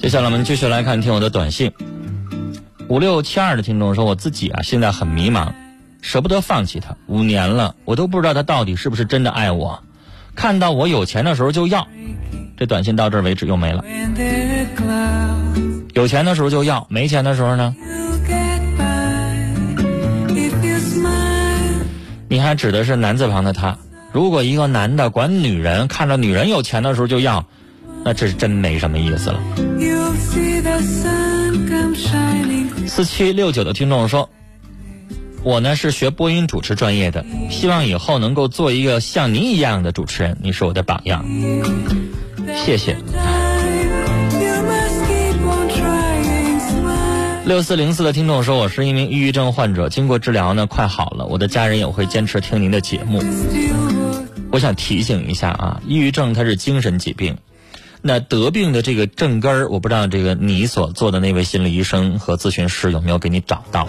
[0.01, 1.71] 接下来我们继续来看听我的短信。
[2.87, 5.53] 五六七二的听众说，我自己啊现在很迷茫，
[6.01, 9.83] 舍不得放弃他，五年了，我都不知道他到底是不是真的爱我。
[10.33, 11.87] 看到我有钱的时候就要，
[12.57, 13.85] 这短信到这儿为止又没了。
[15.93, 17.75] 有钱的时候就要，没钱的时候呢？
[22.27, 23.77] 你还指的是男字旁的他。
[24.11, 27.45] 如果一个男的管女人看到女人有钱的时候就要，
[28.03, 29.39] 那这是真没什么意思了。
[32.87, 34.29] 四七六九的听众说，
[35.43, 41.25] 我呢是学播音主持专业的，希望以后能够做一个像您一样的主持人，你是我的榜样。
[42.65, 42.97] 谢谢。
[47.43, 53.21] 六四零四的听众说，我是一名抑郁症患者，经过治疗呢快好了，我的家人也会坚持听您的节目。
[54.51, 57.37] 我想提醒一下啊，抑郁症它是精神疾病，
[58.01, 63.87] 那得病的这个症根儿，我不知道这个你所做的那位心理医生和咨询师有没有给你找到。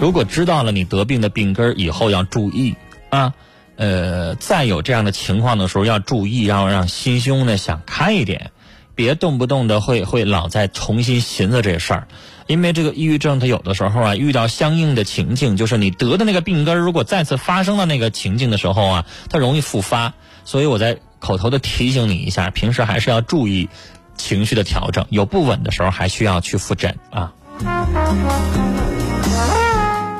[0.00, 2.74] 如果知道了你得病的病根儿，以后要注意
[3.10, 3.34] 啊。
[3.76, 8.50] 呃，再有这样的情况的时候，要注意，要让心胸呢想开一点，
[8.96, 12.08] 别动不动的会会老在重新寻思这事儿。
[12.48, 20.14] 因为这个抑郁症，它有的时候啊，遇到相应的情境，就是你得的那个病根儿，如果再次发生了那个情境的时候啊，它容易复发。
[20.44, 23.68] 所以我在口头的提醒你一下，平时还是要注意
[24.16, 27.32] 情绪的调整，有不稳的时候还需要去复诊啊。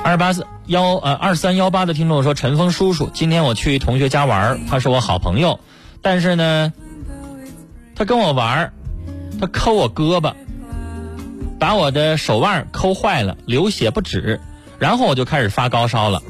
[0.04, 5.60] 二八四幺呃二三幺八的听众说，陈峰叔叔，今天我去同学家玩，他是我好朋友，
[6.00, 6.72] 但是呢，
[7.94, 8.72] 他跟我玩，
[9.40, 10.32] 他抠我胳膊，
[11.58, 14.40] 把我的手腕抠坏了，流血不止，
[14.78, 16.22] 然后我就开始发高烧了。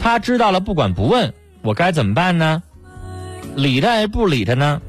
[0.00, 1.32] 他知道了不管不问，
[1.62, 2.62] 我该怎么办呢？
[3.56, 4.80] 理他还不理他呢？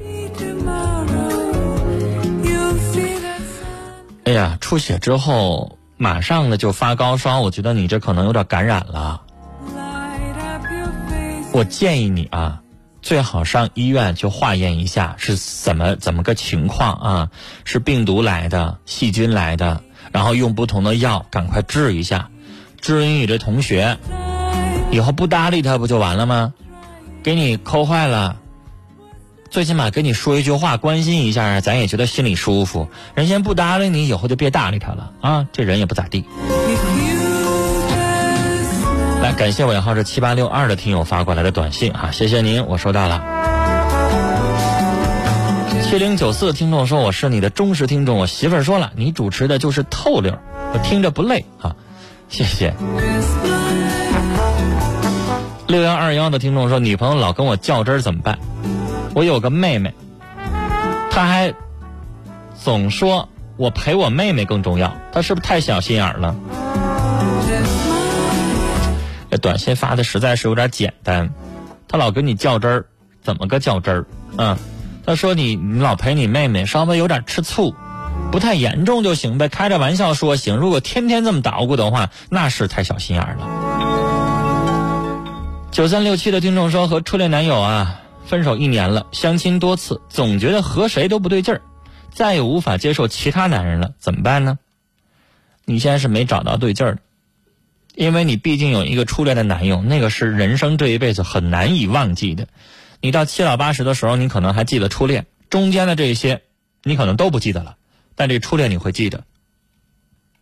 [4.24, 9.22] 哎呀，出血之后马上呢就发高烧，我觉得你这可能有点感染了。
[11.52, 12.60] 我建议你啊，
[13.00, 17.30] 最好上医院去化验一下是怎么怎么个情况啊？
[17.64, 22.28] 是病毒来的，细菌来的，然后用不同的药赶快治一下。
[22.82, 23.96] 至于你这同学，
[24.90, 26.52] 以后不搭理他不就完了吗？
[27.22, 28.36] 给你抠坏了，
[29.50, 32.88] 最起码跟你说一句话，关心一下，咱也觉得心里舒服。
[33.14, 36.24] 人先不搭理你，以后就别搭理他了啊，这人也不咋地。
[39.22, 43.22] 来，感谢尾号是七八六二的听友发过来的短信啊，谢谢您，我收到了。
[45.82, 50.38] 七零九四的听众说我是你的忠实听众，我媳妇儿说了，你主持的就是透溜，
[50.74, 51.74] 我听着不累啊，
[52.28, 52.74] 谢谢。
[55.66, 58.38] 六幺二幺的听众说，女朋友老跟我较真儿怎么办？
[59.14, 59.94] 我有个妹妹，
[61.10, 61.52] 她还
[62.62, 66.36] 总说我陪我妹妹更重要，她是不是太小心眼了？
[69.30, 71.30] 这短信发的实在是有点简单，
[71.86, 72.86] 他老跟你较真儿，
[73.22, 74.06] 怎么个较真儿？
[74.38, 74.56] 嗯，
[75.04, 77.74] 他说你你老陪你妹妹，稍微有点吃醋，
[78.32, 80.56] 不太严重就行呗，开着玩笑说行。
[80.56, 83.46] 如果天天这么捣鼓的话，那是太小心眼了。
[85.70, 91.62] 九三六七的听众说，和初恋男友啊分手一年了，相亲多次，总觉得和谁都不对劲儿，
[92.12, 94.58] 再也无法接受其他男人了，怎么办呢？
[95.64, 97.00] 你现在是没找到对劲儿的。
[97.94, 102.46] 因为你毕竟有一个初恋的男友，那个是人生这一辈子很难以忘记的。
[103.00, 106.42] 你到七老八十的时候，你可能还记得初恋，中间的这些
[106.84, 107.76] 你可能都不记得了，
[108.14, 109.24] 但这初恋你会记得。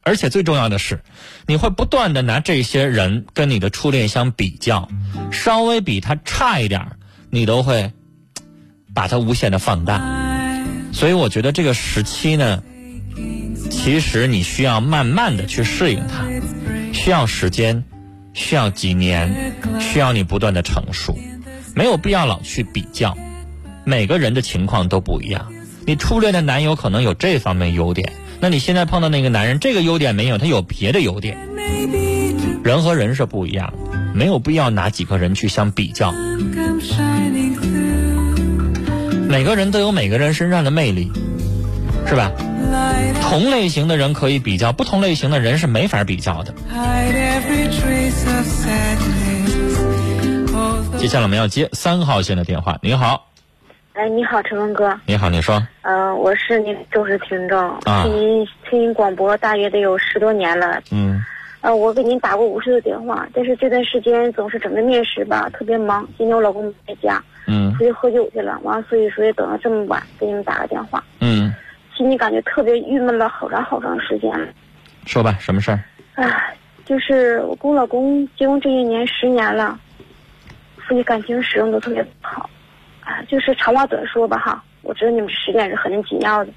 [0.03, 1.03] 而且最重要的是，
[1.47, 4.89] 你会不断的拿这些人跟你的初恋相比较，
[5.33, 6.99] 稍微比他差一点儿，
[7.37, 7.93] 你都会
[8.95, 10.01] 把它无限的放大。
[10.91, 12.63] 所以我觉得这个时期呢，
[13.71, 16.25] 其实你需要慢慢的去适应它。
[16.95, 17.85] 需要时间，
[18.33, 21.19] 需要几年，需要你不断的成熟，
[21.75, 23.15] 没有必要老去比较。
[23.85, 25.53] 每个人的情况都不一样，
[25.85, 31.37] 你初恋的男友可能有这方面优点，那你现在碰到那个男人，这个优点没有，他有别的优点。
[32.65, 36.15] 人和人是不一样的，没有必要拿几个人去相比较。
[39.37, 41.13] 每个人都有每个人身上的魅力，
[42.07, 42.33] 是吧？
[43.21, 46.55] 同类型的人可以比较，不同类型的人是没法比较的。
[50.97, 52.79] 接下来我们要接三号线的电话。
[52.81, 53.29] 你好，
[53.93, 54.99] 哎，你好，陈文哥。
[55.05, 60.81] 你好，你说，嗯、我是您忠实听众，啊听您听您广播大约得有十多年了。
[60.91, 61.23] 嗯
[61.61, 66.09] 呃，我给您打过无数次电话，但是这段时间总是整个面试吧，特别忙。
[66.17, 71.55] 今天我老公在家，嗯出去喝酒去了，完了所以说也等到这么晚给你们打个电话，嗯，
[71.95, 74.49] 心里感觉特别郁闷了好长好长时间了。
[75.05, 75.81] 说吧，什么事儿？
[76.15, 79.79] 唉，就是我跟我老公结婚这一年十年了，
[80.77, 82.49] 夫妻感情始终都特别不好。
[83.01, 86.51] 啊，就是长话短说吧哈，我知道你们时间是很紧要的，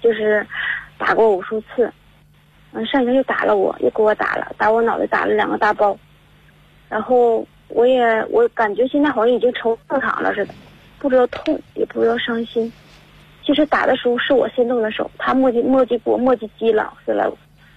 [0.00, 0.46] 就是
[0.96, 1.92] 打过无数次，
[2.72, 5.94] 嗯，上一次又打了我，又给我打了，打我脑袋打了两个大包，
[6.88, 10.54] 然后我也我感觉现在好像已经成正常了似的，
[10.98, 12.72] 不知道痛也不知道伤心。
[13.44, 17.28] 其实打的时候是我先动的手，他磨叽磨叽我磨叽急了，后来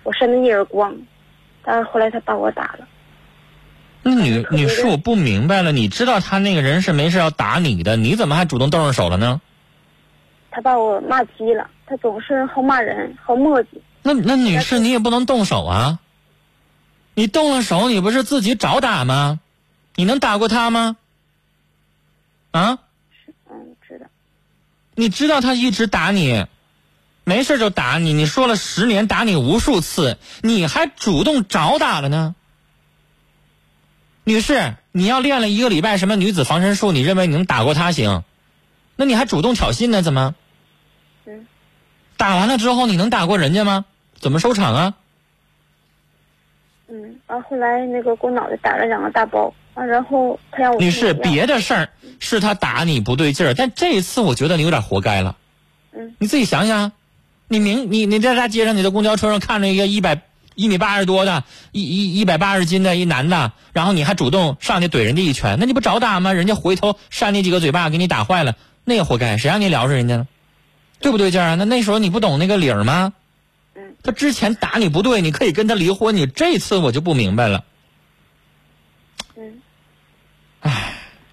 [0.03, 0.95] 我扇他一耳光，
[1.63, 2.87] 但是后来他把我打了。
[4.01, 9.41] 那女女士，我不明白了，你知道他那个人是没事要打你的，你怎么还主动动上手了呢？
[10.51, 13.67] 他把我骂急了，他总是好骂人，好磨叽。
[14.01, 15.99] 那那女士，你也不能动手啊！
[17.13, 19.39] 你动了手，你不是自己找打吗？
[19.99, 20.95] 你能打过他吗？
[22.51, 22.79] 啊？
[23.49, 24.05] 嗯，知道。
[24.95, 26.45] 你知道他一直打你，
[27.25, 32.33] 没事就打你，你说了十年打你无数次，你还主动找打了呢？
[34.23, 38.23] 女士，你要练了一个礼拜什么女子防身术，你认为你能打过他行？
[38.95, 40.01] 那你还主动挑衅呢？
[40.01, 40.33] 怎么？
[41.25, 41.45] 嗯。
[42.15, 43.83] 打完了之后，你能打过人家吗？
[44.17, 44.93] 怎么收场啊？
[46.87, 55.37] 嗯，完后来那个给我脑袋打了两个大包，完然后他让我女士，别的事儿是他打你不对劲儿，但这一次我觉得你有点活该了。
[55.93, 56.91] 嗯，你自己想想，
[57.47, 60.21] 你明你你在大街上，你在公交车上看着一个一百
[60.55, 66.33] 一米八十多的，一一一百八十斤的一男的，然后你还主动上去怼人家一拳，那你不找打吗？
[66.33, 70.27] 人家回头扇你几个嘴巴，给你打坏了，那也活该，谁让你撩着人家了？
[70.99, 71.55] 对不对劲儿啊？
[71.55, 73.13] 那那时候你不懂那个理儿吗？
[73.75, 77.63] 嗯，他之前打你不对，你可以跟他离婚，你这次我就不明白了。
[80.61, 80.71] 嗯，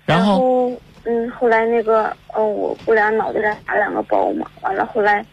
[0.05, 5.25] 然后后嗯，后来那个嗯，我我俩脑袋上打两个包嘛，完了后来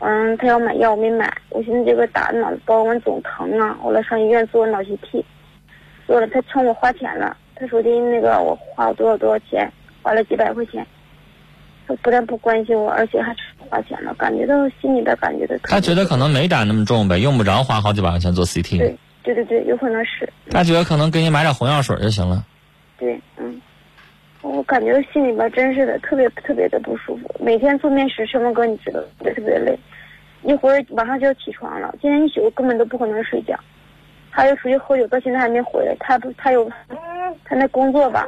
[0.00, 5.24] 嗯，他要买药我没买，我寻思这个打脑袋包完总疼啊，后来上医院做脑 CT，
[6.06, 9.70] 做了他冲我花钱了，他说的那个我花了多少多少钱，
[10.02, 10.86] 花了几百块钱。
[11.86, 18.78] 他不但不关心我，而且还花钱了，感觉到心里边感觉到他觉得可能没打那么重呗，用不着花好几百块钱做 CT。
[18.78, 22.42] 对对对对，有可能是他觉得可能给你买点红药水就行了。
[22.98, 23.60] 对，嗯，
[24.42, 27.34] 我感觉心里边真是的特别特别的不舒服。
[27.40, 29.78] 每天做面食，什么哥你知道，特别特别累，
[30.42, 33.58] 一会儿晚上就要起床了，今天一宿根本都不可能睡觉。
[34.30, 35.94] 他又出去喝酒，到现在还没回来。
[36.00, 36.68] 他不，他有
[37.44, 38.26] 他那工作吧，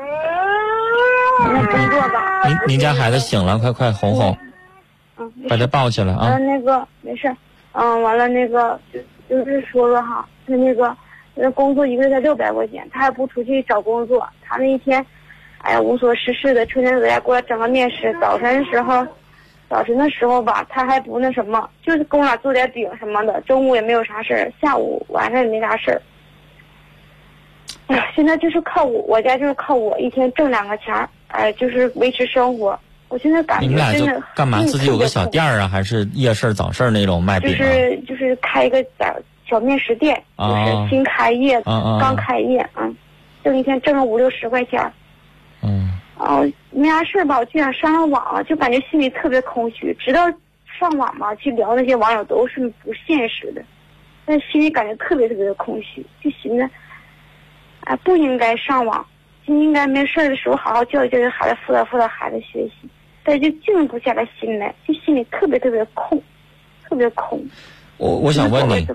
[1.40, 4.36] 他那工作吧，您您家孩子醒了，快快哄哄，
[5.16, 6.38] 嗯，没把他抱起来啊完了！
[6.38, 7.34] 那个没事，
[7.72, 10.96] 嗯，完了那个就就是说了哈，他那个
[11.38, 15.04] 那工作一个月才六百块钱，他还不出去找工作，他那一天，
[15.58, 18.10] 哎呀无所事事的，成天在家给我整个面食。
[18.20, 19.06] 早晨的时候，
[19.68, 23.38] 早晨的时候吧，他还不那什么，就是给我俩做点饼什么的。
[23.42, 26.00] 中午也没有啥事儿，下午晚上也没啥事儿。
[27.88, 32.78] 哎呀，现在就是靠我，我家就是靠我一天挣两个钱儿，哎，就是维持生活。
[33.08, 34.60] 我现在感你们俩就觉真的干嘛？
[34.62, 37.62] 自己有个小店儿啊，还是夜市早市那种卖就饼啊？
[37.62, 39.14] 是就是开一个小
[39.48, 42.94] 小面食店，就啊是新开业，啊啊刚开业，嗯，
[43.44, 44.92] 挣一天挣个五六十块钱儿，
[45.62, 50.28] 嗯，哦，没啥事儿吧，我就想上上网，就感觉心里特别空虚，直到
[50.78, 53.62] 上网嘛去聊那些网友都是不现实的，
[54.24, 56.68] 但心里感觉特别特别的空虚，就寻思，
[57.84, 59.06] 啊，不应该上网，
[59.46, 62.88] 就应该没事儿的时候好好教育教育孩子，辅导辅导孩子学习，
[63.22, 66.20] 但就静不下来心来，就心里特别特别空，
[66.88, 67.40] 特别空。
[67.96, 68.86] 我我想问你？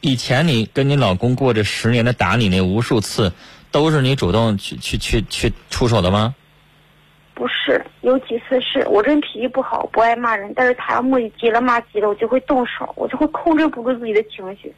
[0.00, 3.32] 以前你跟你老公过这十年的打你那无数次，
[3.70, 6.34] 都是你主动去去去去出手的吗？
[7.34, 14.74] 不是，有几次是我这人脾气不好，不爱骂人，但是他要磨叽急了骂急了，我就会动手，我就会控制不住自己的情绪。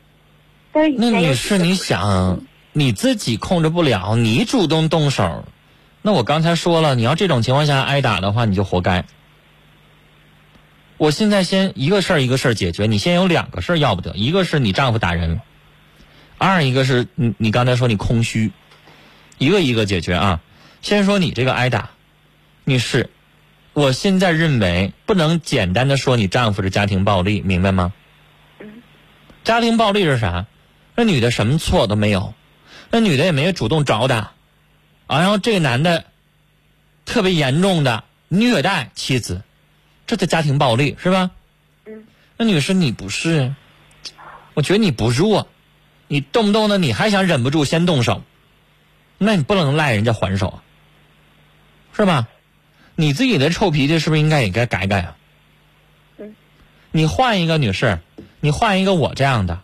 [0.73, 2.41] 但是那你是想
[2.73, 5.45] 你自己控制不了，你主动动手，
[6.03, 9.05] 那我刚才说了，你要这种情况下挨打的话，你就活该。
[10.97, 15.43] 我现在先一个事儿一个事儿解决，你先有两个事儿要不得，一个是你丈夫打人了，
[16.39, 18.53] 二一个是你你刚才说你空虚，
[19.39, 20.41] 一个一个解决啊。
[20.83, 21.91] 先说你这个挨打，
[22.65, 23.09] 女士，
[23.73, 27.93] 我现在认为不能简单的说你丈夫是家庭暴力，明白吗？
[29.43, 30.47] 家庭暴力是啥？
[30.95, 32.35] 那女的什么错都没有，
[32.91, 34.33] 那女的也没有主动找打，
[35.07, 36.05] 啊，然后这个男的
[37.05, 39.43] 特别严重的虐待妻子，
[40.07, 41.31] 这叫家庭暴力是吧？
[41.87, 42.05] 嗯。
[42.37, 43.55] 那女士你不是，
[44.55, 45.49] 我觉得你不弱，
[46.09, 48.23] 你动不动的你还想忍不住先动手，
[49.19, 50.63] 那你不能赖人家还手啊，
[51.97, 52.29] 是吧？
[52.97, 55.17] 你自己的臭脾气是不是应该也该改改啊？
[56.19, 56.35] 嗯。
[56.91, 57.99] 你换一个女士，
[58.41, 59.61] 你换一个我这样的，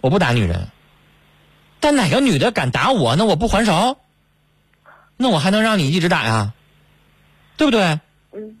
[0.00, 0.68] 我不打女人，
[1.80, 3.98] 但哪个女的敢打我，那我不还手，
[5.16, 6.52] 那我还能让你一直打呀？
[7.56, 8.00] 对不对？
[8.32, 8.58] 嗯。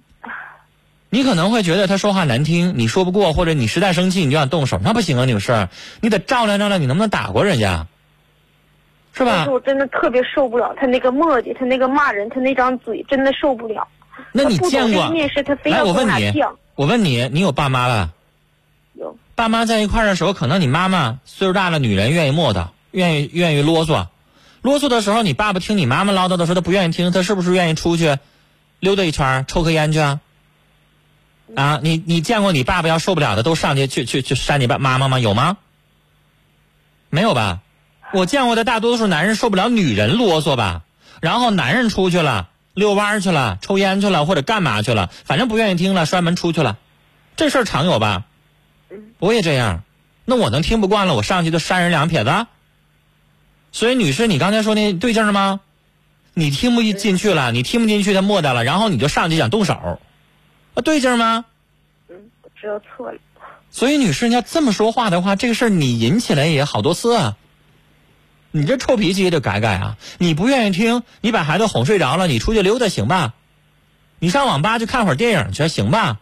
[1.14, 5.68] 你可能会觉得他说话难听，你说不过，或者你实在生气，你就想动手，那不行啊，女士，
[6.00, 7.86] 你得照亮照亮，你能不能打过人家？
[9.12, 9.50] 是吧但是？
[9.50, 13.86] 我真的特别受不了他那个磨叽，他那个骂人，他那张嘴真的受不了。
[14.32, 16.42] 那你见过这面试，他非我问你。，
[16.74, 18.10] 我问你，你有爸妈吧？
[18.94, 24.06] 有爸妈在一块儿的时候，可能你妈妈岁数大了，女人愿意磨叨，愿意愿意啰嗦，
[24.62, 28.16] 啰嗦的时候，你爸爸听你妈妈唠叨的时候，他不愿意听，他是不是愿意出去
[28.80, 30.18] 溜达一圈，抽颗烟去啊？
[31.54, 35.18] 啊，你你见过你爸爸要受不了的都上去去去去扇你爸妈妈吗？
[35.20, 35.56] 有吗？
[37.10, 37.60] 没有吧？
[38.12, 40.82] 我见过的大多数男人受不了女人啰嗦吧，
[41.20, 46.78] 然后男人出去了，遛弯去了，抽烟去了，或者干嘛去了，反正不愿意听了，摔门出去了，
[47.36, 48.24] 这事儿常有吧？
[49.18, 49.82] 我也这样，
[50.24, 52.46] 那我能听不惯了，我上去就扇人两撇子。
[53.72, 55.60] 所以，女士，你刚才说那对劲儿吗？
[56.32, 60.00] 你听不进去了，你听不进去，他磨叨了，然后你就上去想动手，
[60.74, 61.44] 啊，对劲儿吗？
[62.08, 63.18] 嗯，我知道错了。
[63.70, 67.36] 所以，女士，你要这么说话的话，这个事儿你引起来也好多次啊。
[68.50, 69.96] 你这臭脾气也得改改啊！
[70.18, 73.34] 你不愿意听，你把孩子哄睡着了，你出去溜达行吧？
[74.20, 76.20] 你上网吧去看会儿电影去行吧？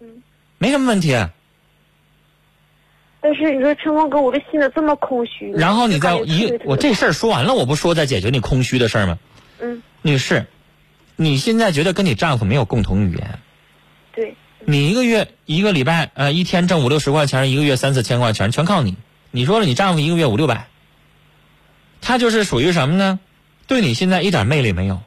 [0.00, 0.22] 嗯，
[0.56, 1.12] 没什么问题。
[3.20, 5.52] 但是你说陈峰哥，我这心里这么空虚。
[5.52, 9.18] 然后你再一我这事儿说完了，我不说再解决你空虚的事儿吗？
[9.60, 10.46] 嗯，女士，
[11.16, 13.38] 你现在觉得跟你丈夫没有共同语言？
[14.14, 18.96] 对，你一个月一个礼拜呃一天挣五六十块钱，一个月三四千块钱，全靠你。
[19.30, 20.68] 你说了，你丈夫一个月五六百，
[22.00, 23.20] 他就是属于什么呢？
[23.66, 25.00] 对你现在一点魅力没有，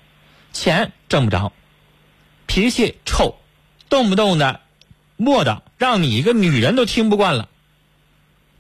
[0.53, 1.51] 钱挣不着，
[2.47, 3.36] 脾气臭，
[3.89, 4.62] 动不动的
[5.18, 7.49] 磨叨，让你一个女人都听不惯了，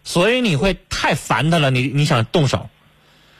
[0.03, 2.69] 所以你会太烦他了，你你想动手。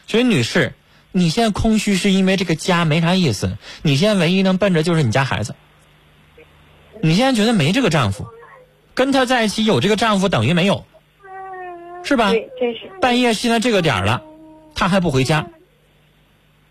[0.08, 0.74] 所以女士，
[1.18, 5.55] 你现在空虚是因为这个家没啥意思，你现在唯一能奔着就是你家孩子。
[7.01, 8.28] 你现在觉得没这个丈夫，
[8.93, 10.86] 跟他在一起有这个丈夫等于没有，
[12.03, 12.32] 是吧？
[12.32, 12.91] 对，真是。
[12.99, 14.24] 半夜现在这个点儿了，
[14.76, 15.47] 他还不回家。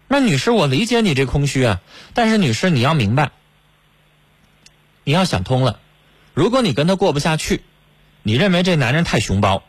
[0.09, 1.81] 那女士，我理解你这空虚啊，
[2.13, 3.31] 但是女士你要明白，
[5.05, 5.81] 你要想通了，
[6.35, 7.63] 如果你跟他过不下去，
[8.23, 9.63] 你认为这男人太熊包，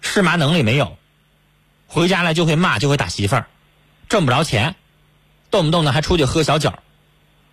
[0.00, 0.96] 是麻能力没有，
[1.86, 3.46] 回家来就会骂就会打媳妇儿，
[4.10, 4.74] 挣不着钱，
[5.50, 6.74] 动不动的还出去喝小酒，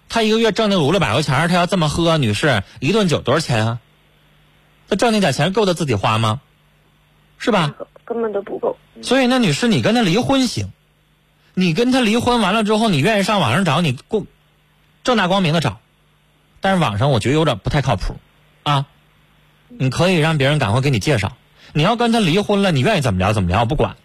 [0.09, 3.79] 他一个月挣那五六百块钱儿，他要这么喝，女士一顿酒多少钱啊？
[4.89, 6.41] 他挣那点钱够他自己花吗？
[7.37, 7.75] 是吧？
[8.03, 8.75] 根本都不够。
[9.03, 10.71] 所以那，女士，你跟他离婚行，
[11.53, 14.25] 你跟他离婚完了之后，你愿意上网上找，你过
[15.03, 15.79] 正大光明的找，
[16.59, 18.15] 但是网上我觉得有点不太靠谱
[18.63, 18.87] 啊。
[19.67, 21.37] 你可以让别人赶快给你介绍，
[21.73, 23.95] 你要跟他离婚了，你愿意怎么聊怎么聊，我不管。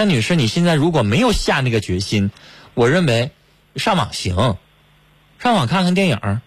[0.00, 2.30] 但女士，你现在如果没有下那个决心，
[2.72, 3.32] 我认为
[3.76, 4.56] 上网行，
[5.38, 6.40] 上网看看电影，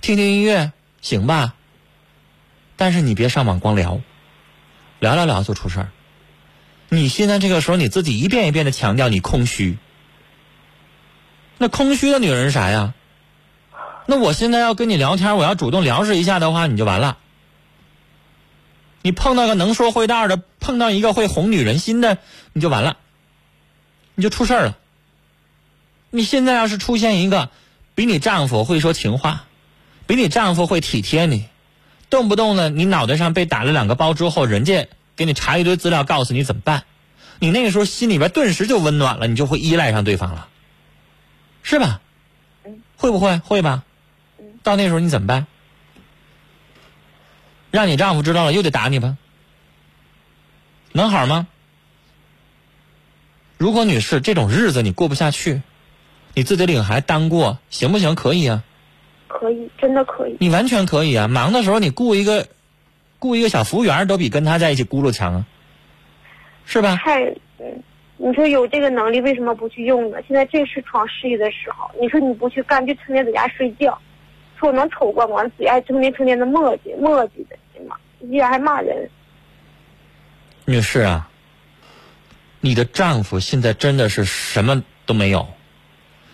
[0.00, 0.70] 听听音乐
[1.00, 1.54] 行吧。
[2.76, 4.00] 但是你别上网光聊，
[5.00, 5.88] 聊聊聊就出事儿。
[6.88, 9.76] 你现在这个时候你自己一遍一遍的强调你空虚，
[11.58, 12.94] 那空虚的女人是啥呀？
[14.06, 17.18] 那我现在要跟你聊天，我要主动聊示一下的话，你就完了。
[19.06, 22.18] 你碰到个能说会道的，碰到一个会哄女人心的，
[22.52, 22.96] 你就完了，
[24.16, 24.76] 你就出事儿了。
[26.10, 27.50] 你现在要是出现一个
[27.94, 29.44] 比你丈夫会说情话，
[30.08, 31.44] 比你丈夫会体贴你，
[32.10, 36.82] 动不动呢你脑袋上被打了两个包之后，人家给你查一堆资料，告诉你怎么办，
[37.38, 40.48] 你那个时候心里边顿时就温暖了，你就会依赖上对方了，
[41.62, 42.00] 是吧？
[42.96, 43.38] 会不会？
[43.38, 43.84] 会吧？
[44.64, 45.46] 到那时候你怎么办？
[47.76, 49.18] 让你丈夫知道了又得打你吧？
[50.92, 51.46] 能好吗？
[53.58, 55.60] 如果女士这种日子你过不下去，
[56.32, 58.14] 你自己领孩子单过行不行？
[58.14, 58.64] 可以啊，
[59.28, 60.38] 可以，真的可以。
[60.40, 61.28] 你完全可以啊。
[61.28, 62.46] 忙的时候你雇一个
[63.18, 65.46] 雇一个小服务员都比跟他在一起咕噜强啊，
[66.64, 66.96] 是吧？
[66.96, 67.24] 太，
[67.58, 67.82] 嗯，
[68.16, 70.16] 你说有这个能力，为什么不去用呢？
[70.26, 74.00] 现在正是闯事业的时候，你说你不去干，就成天在家睡觉，
[74.58, 79.10] 说我能瞅光光，自己还成天成天的磨叽磨叽的，哎呀妈，一人还骂人。
[80.64, 81.28] 女士啊，
[82.60, 85.52] 你的丈夫现在真的是什么都没有，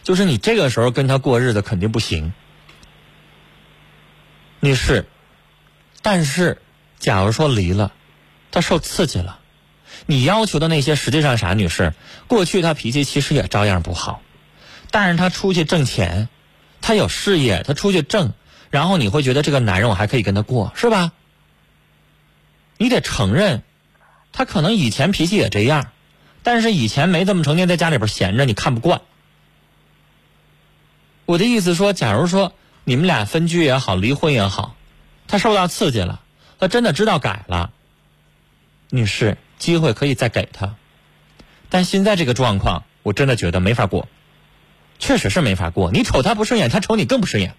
[0.03, 2.33] 就是你这个时候跟他过日子肯定不行。
[4.61, 5.07] 女士，
[6.01, 6.63] 但是
[6.99, 7.93] 假如说离了，
[8.53, 9.41] 他受刺激了，
[10.07, 11.53] 你要求的那些实际上啥？
[11.53, 11.93] 女士，
[12.29, 14.23] 过去他脾气其实也照样不好，
[14.93, 16.29] 但是他出去挣钱，
[16.81, 18.33] 他有事业，他出去挣，
[18.71, 21.13] 然后你会觉得这个男人我还可以跟他过，是吧？
[22.83, 23.63] 你得承认，
[24.33, 25.93] 他可能以前脾气也这样，
[26.43, 29.03] 但是以前没这么成天在家里边闲着，你看不惯。
[31.27, 32.53] 我的意思说，假如说
[32.83, 34.75] 你们俩分居也好，离婚也好，
[35.29, 36.23] 他受到刺激了，
[36.59, 37.71] 他真的知道改了，
[38.91, 40.75] 女士，机会可以再给他。
[41.69, 44.09] 但现在这个状况，我真的觉得没法过，
[44.99, 45.93] 确实是没法过。
[45.93, 47.55] 你瞅他不顺眼，他瞅你更不顺眼。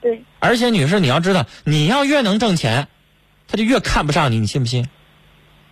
[0.00, 2.86] 对，而且女士，你要知道，你要越能挣钱，
[3.50, 4.88] 他就越看不上你，你信不信？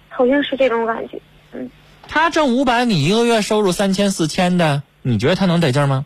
[0.09, 1.21] 好像是这种感觉。
[1.53, 1.71] 嗯，
[2.09, 6.05] 他挣五百，你一个月收入三千四千的，你觉得他能得劲儿吗？